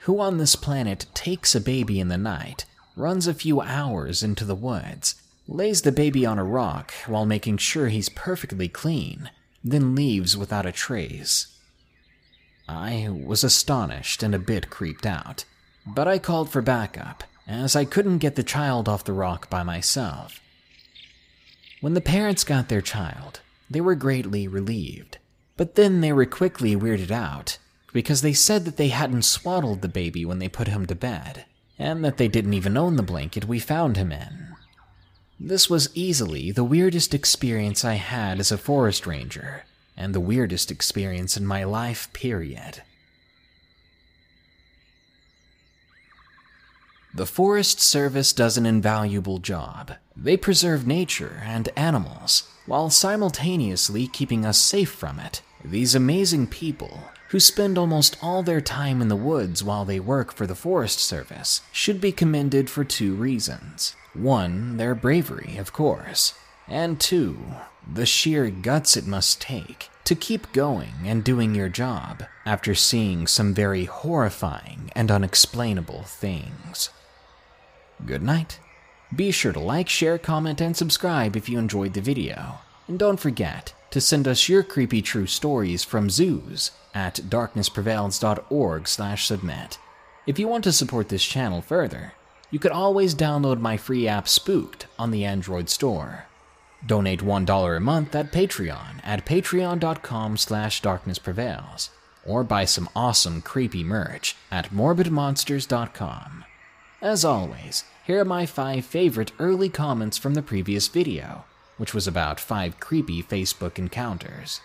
Who 0.00 0.20
on 0.20 0.36
this 0.36 0.56
planet 0.56 1.06
takes 1.14 1.54
a 1.54 1.62
baby 1.62 1.98
in 1.98 2.08
the 2.08 2.18
night, 2.18 2.66
runs 2.94 3.26
a 3.26 3.32
few 3.32 3.62
hours 3.62 4.22
into 4.22 4.44
the 4.44 4.54
woods, 4.54 5.14
lays 5.48 5.80
the 5.80 5.92
baby 5.92 6.26
on 6.26 6.38
a 6.38 6.44
rock 6.44 6.92
while 7.06 7.24
making 7.24 7.56
sure 7.56 7.88
he's 7.88 8.10
perfectly 8.10 8.68
clean, 8.68 9.30
then 9.64 9.94
leaves 9.94 10.36
without 10.36 10.66
a 10.66 10.72
trace? 10.72 11.56
I 12.70 13.08
was 13.10 13.42
astonished 13.42 14.22
and 14.22 14.34
a 14.34 14.38
bit 14.38 14.70
creeped 14.70 15.04
out, 15.04 15.44
but 15.84 16.06
I 16.06 16.18
called 16.18 16.50
for 16.50 16.62
backup, 16.62 17.24
as 17.46 17.74
I 17.74 17.84
couldn't 17.84 18.18
get 18.18 18.36
the 18.36 18.42
child 18.42 18.88
off 18.88 19.04
the 19.04 19.12
rock 19.12 19.50
by 19.50 19.62
myself. 19.62 20.40
When 21.80 21.94
the 21.94 22.00
parents 22.00 22.44
got 22.44 22.68
their 22.68 22.80
child, 22.80 23.40
they 23.68 23.80
were 23.80 23.94
greatly 23.94 24.46
relieved. 24.46 25.18
But 25.56 25.74
then 25.74 26.00
they 26.00 26.12
were 26.12 26.26
quickly 26.26 26.76
weirded 26.76 27.10
out 27.10 27.58
because 27.92 28.22
they 28.22 28.32
said 28.32 28.64
that 28.64 28.76
they 28.76 28.88
hadn't 28.88 29.22
swaddled 29.22 29.82
the 29.82 29.88
baby 29.88 30.24
when 30.24 30.38
they 30.38 30.48
put 30.48 30.68
him 30.68 30.86
to 30.86 30.94
bed, 30.94 31.44
and 31.78 32.04
that 32.04 32.16
they 32.16 32.28
didn't 32.28 32.54
even 32.54 32.76
own 32.76 32.96
the 32.96 33.02
blanket 33.02 33.46
we 33.46 33.58
found 33.58 33.96
him 33.96 34.12
in. 34.12 34.54
This 35.38 35.68
was 35.68 35.90
easily 35.94 36.52
the 36.52 36.64
weirdest 36.64 37.14
experience 37.14 37.84
I 37.84 37.94
had 37.94 38.38
as 38.38 38.52
a 38.52 38.58
forest 38.58 39.06
ranger, 39.06 39.64
and 40.00 40.14
the 40.14 40.20
weirdest 40.20 40.70
experience 40.70 41.36
in 41.36 41.46
my 41.46 41.62
life, 41.62 42.10
period. 42.14 42.82
The 47.12 47.26
Forest 47.26 47.80
Service 47.80 48.32
does 48.32 48.56
an 48.56 48.64
invaluable 48.64 49.38
job. 49.38 49.92
They 50.16 50.38
preserve 50.38 50.86
nature 50.86 51.42
and 51.44 51.68
animals 51.76 52.48
while 52.64 52.88
simultaneously 52.88 54.06
keeping 54.06 54.46
us 54.46 54.58
safe 54.58 54.90
from 54.90 55.18
it. 55.18 55.42
These 55.62 55.94
amazing 55.94 56.46
people, 56.46 57.02
who 57.28 57.38
spend 57.38 57.76
almost 57.76 58.16
all 58.22 58.42
their 58.42 58.62
time 58.62 59.02
in 59.02 59.08
the 59.08 59.16
woods 59.16 59.62
while 59.62 59.84
they 59.84 60.00
work 60.00 60.32
for 60.32 60.46
the 60.46 60.54
Forest 60.54 61.00
Service, 61.00 61.60
should 61.72 62.00
be 62.00 62.10
commended 62.10 62.70
for 62.70 62.84
two 62.84 63.14
reasons. 63.14 63.94
One, 64.14 64.78
their 64.78 64.94
bravery, 64.94 65.58
of 65.58 65.74
course, 65.74 66.32
and 66.66 66.98
two, 66.98 67.38
the 67.92 68.06
sheer 68.06 68.50
guts 68.50 68.96
it 68.96 69.06
must 69.06 69.40
take 69.40 69.90
to 70.04 70.14
keep 70.14 70.52
going 70.52 70.94
and 71.04 71.22
doing 71.22 71.54
your 71.54 71.68
job 71.68 72.24
after 72.44 72.74
seeing 72.74 73.26
some 73.26 73.54
very 73.54 73.84
horrifying 73.84 74.90
and 74.96 75.10
unexplainable 75.10 76.02
things. 76.02 76.90
Good 78.04 78.22
night. 78.22 78.58
Be 79.14 79.30
sure 79.30 79.52
to 79.52 79.60
like, 79.60 79.88
share, 79.88 80.18
comment, 80.18 80.60
and 80.60 80.76
subscribe 80.76 81.36
if 81.36 81.48
you 81.48 81.58
enjoyed 81.58 81.94
the 81.94 82.00
video. 82.00 82.58
And 82.88 82.98
don't 82.98 83.20
forget 83.20 83.74
to 83.90 84.00
send 84.00 84.26
us 84.26 84.48
your 84.48 84.62
creepy 84.62 85.02
true 85.02 85.26
stories 85.26 85.84
from 85.84 86.10
zoos 86.10 86.70
at 86.94 87.14
darknessprevails.org 87.14 88.88
slash 88.88 89.26
submit. 89.26 89.78
If 90.26 90.38
you 90.38 90.48
want 90.48 90.64
to 90.64 90.72
support 90.72 91.08
this 91.08 91.24
channel 91.24 91.60
further, 91.60 92.14
you 92.50 92.58
could 92.58 92.72
always 92.72 93.14
download 93.14 93.60
my 93.60 93.76
free 93.76 94.08
app 94.08 94.28
Spooked 94.28 94.86
on 94.98 95.10
the 95.10 95.24
Android 95.24 95.68
store. 95.68 96.26
Donate 96.86 97.20
$1 97.20 97.76
a 97.76 97.80
month 97.80 98.14
at 98.14 98.32
Patreon 98.32 99.00
at 99.04 99.26
patreon.com 99.26 100.36
slash 100.36 100.80
darknessprevails, 100.80 101.90
or 102.24 102.42
buy 102.42 102.64
some 102.64 102.88
awesome 102.96 103.42
creepy 103.42 103.84
merch 103.84 104.36
at 104.50 104.70
morbidmonsters.com. 104.70 106.44
As 107.02 107.24
always, 107.24 107.84
here 108.04 108.20
are 108.20 108.24
my 108.24 108.46
five 108.46 108.84
favorite 108.84 109.32
early 109.38 109.68
comments 109.68 110.18
from 110.18 110.34
the 110.34 110.42
previous 110.42 110.88
video, 110.88 111.44
which 111.76 111.94
was 111.94 112.06
about 112.06 112.40
five 112.40 112.80
creepy 112.80 113.22
Facebook 113.22 113.78
encounters. 113.78 114.60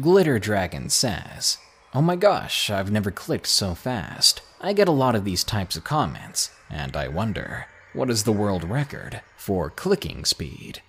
Glitter 0.00 0.38
Dragon 0.38 0.88
says, 0.88 1.58
Oh 1.92 2.02
my 2.02 2.16
gosh, 2.16 2.70
I've 2.70 2.90
never 2.90 3.10
clicked 3.10 3.48
so 3.48 3.74
fast. 3.74 4.42
I 4.60 4.72
get 4.72 4.88
a 4.88 4.92
lot 4.92 5.14
of 5.14 5.24
these 5.24 5.42
types 5.42 5.76
of 5.76 5.84
comments, 5.84 6.50
and 6.70 6.96
I 6.96 7.08
wonder, 7.08 7.66
what 7.92 8.10
is 8.10 8.24
the 8.24 8.32
world 8.32 8.64
record 8.64 9.22
for 9.36 9.70
clicking 9.70 10.24
speed? 10.24 10.82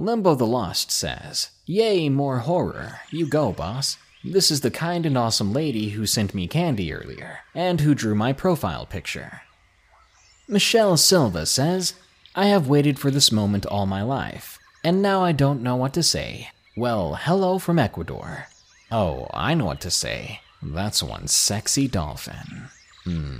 Limbo 0.00 0.36
the 0.36 0.46
Lost 0.46 0.92
says, 0.92 1.50
Yay, 1.66 2.08
more 2.08 2.38
horror. 2.38 3.00
You 3.10 3.28
go, 3.28 3.50
boss. 3.50 3.96
This 4.22 4.48
is 4.48 4.60
the 4.60 4.70
kind 4.70 5.04
and 5.04 5.18
awesome 5.18 5.52
lady 5.52 5.88
who 5.88 6.06
sent 6.06 6.34
me 6.34 6.46
candy 6.46 6.92
earlier, 6.92 7.40
and 7.52 7.80
who 7.80 7.96
drew 7.96 8.14
my 8.14 8.32
profile 8.32 8.86
picture. 8.86 9.42
Michelle 10.46 10.96
Silva 10.96 11.46
says, 11.46 11.94
I 12.36 12.46
have 12.46 12.68
waited 12.68 13.00
for 13.00 13.10
this 13.10 13.32
moment 13.32 13.66
all 13.66 13.86
my 13.86 14.02
life, 14.02 14.60
and 14.84 15.02
now 15.02 15.24
I 15.24 15.32
don't 15.32 15.64
know 15.64 15.74
what 15.74 15.94
to 15.94 16.04
say. 16.04 16.50
Well, 16.76 17.16
hello 17.16 17.58
from 17.58 17.80
Ecuador. 17.80 18.46
Oh, 18.92 19.26
I 19.34 19.54
know 19.54 19.64
what 19.64 19.80
to 19.80 19.90
say. 19.90 20.42
That's 20.62 21.02
one 21.02 21.26
sexy 21.26 21.88
dolphin. 21.88 22.68
Hmm. 23.02 23.38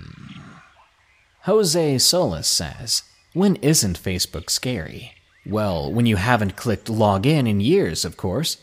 Jose 1.42 1.98
Solis 1.98 2.48
says, 2.48 3.04
When 3.32 3.54
isn't 3.56 4.02
Facebook 4.02 4.50
scary? 4.50 5.12
Well, 5.46 5.92
when 5.92 6.06
you 6.06 6.16
haven't 6.16 6.56
clicked 6.56 6.88
log 6.88 7.26
in 7.26 7.46
in 7.46 7.60
years, 7.60 8.04
of 8.04 8.16
course. 8.16 8.58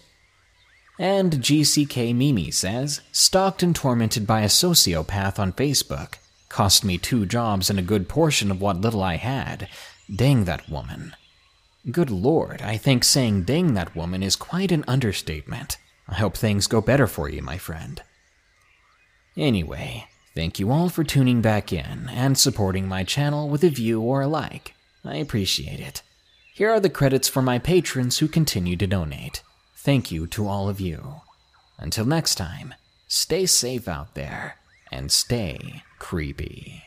And 0.98 1.34
GCK 1.34 2.16
Mimi 2.16 2.52
says, 2.52 3.02
Stalked 3.12 3.64
and 3.64 3.76
tormented 3.76 4.26
by 4.26 4.42
a 4.42 4.48
sociopath 4.48 5.40
on 5.40 5.54
Facebook. 5.54 6.16
Cost 6.48 6.86
me 6.86 6.98
two 6.98 7.26
jobs 7.26 7.70
and 7.70 7.78
a 7.78 7.84
good 7.84 8.08
portion 8.08 8.50
of 8.50 8.62
what 8.62 8.80
little 8.80 9.04
I 9.04 9.18
had. 9.18 9.68
Dang 10.14 10.46
that 10.46 10.70
woman. 10.70 11.16
Good 11.92 12.10
lord, 12.10 12.62
I 12.62 12.78
think 12.78 13.04
saying 13.04 13.44
dang 13.44 13.74
that 13.74 13.96
woman 13.96 14.24
is 14.24 14.36
quite 14.36 14.72
an 14.72 14.86
understatement. 14.88 15.78
I 16.08 16.16
hope 16.16 16.38
things 16.38 16.66
go 16.66 16.82
better 16.82 17.08
for 17.08 17.30
you, 17.30 17.42
my 17.42 17.58
friend. 17.58 18.02
Anyway, 19.38 20.08
thank 20.34 20.60
you 20.60 20.72
all 20.72 20.90
for 20.90 21.04
tuning 21.04 21.42
back 21.42 21.74
in 21.74 22.10
and 22.10 22.38
supporting 22.38 22.88
my 22.88 23.04
channel 23.04 23.50
with 23.50 23.64
a 23.64 23.70
view 23.70 24.02
or 24.02 24.22
a 24.22 24.28
like. 24.28 24.74
I 25.04 25.18
appreciate 25.18 25.80
it. 25.80 26.02
Here 26.56 26.72
are 26.72 26.80
the 26.80 26.90
credits 26.90 27.28
for 27.28 27.42
my 27.42 27.60
patrons 27.60 28.20
who 28.20 28.30
continue 28.30 28.78
to 28.78 28.88
donate. 28.88 29.44
Thank 29.76 30.10
you 30.10 30.26
to 30.28 30.48
all 30.48 30.70
of 30.70 30.80
you. 30.80 31.16
Until 31.78 32.06
next 32.06 32.36
time, 32.36 32.74
stay 33.10 33.46
safe 33.46 33.90
out 33.90 34.14
there 34.14 34.56
and 34.90 35.12
stay 35.12 35.84
creepy. 36.00 36.82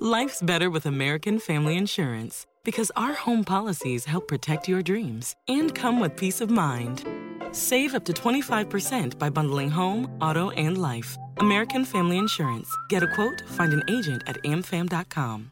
Life's 0.00 0.42
better 0.42 0.68
with 0.68 0.84
American 0.84 1.38
Family 1.38 1.78
Insurance 1.78 2.44
because 2.62 2.92
our 2.94 3.14
home 3.14 3.42
policies 3.42 4.04
help 4.04 4.28
protect 4.28 4.68
your 4.68 4.82
dreams 4.82 5.34
and 5.48 5.74
come 5.74 5.98
with 5.98 6.14
peace 6.14 6.42
of 6.42 6.50
mind. 6.50 7.06
Save 7.52 7.94
up 7.94 8.04
to 8.04 8.12
25% 8.12 9.18
by 9.18 9.30
bundling 9.30 9.70
home, 9.70 10.14
auto, 10.20 10.50
and 10.50 10.76
life. 10.76 11.16
American 11.38 11.86
Family 11.86 12.18
Insurance. 12.18 12.68
Get 12.90 13.02
a 13.02 13.06
quote, 13.14 13.48
find 13.48 13.72
an 13.72 13.82
agent 13.88 14.22
at 14.26 14.36
amfam.com. 14.42 15.51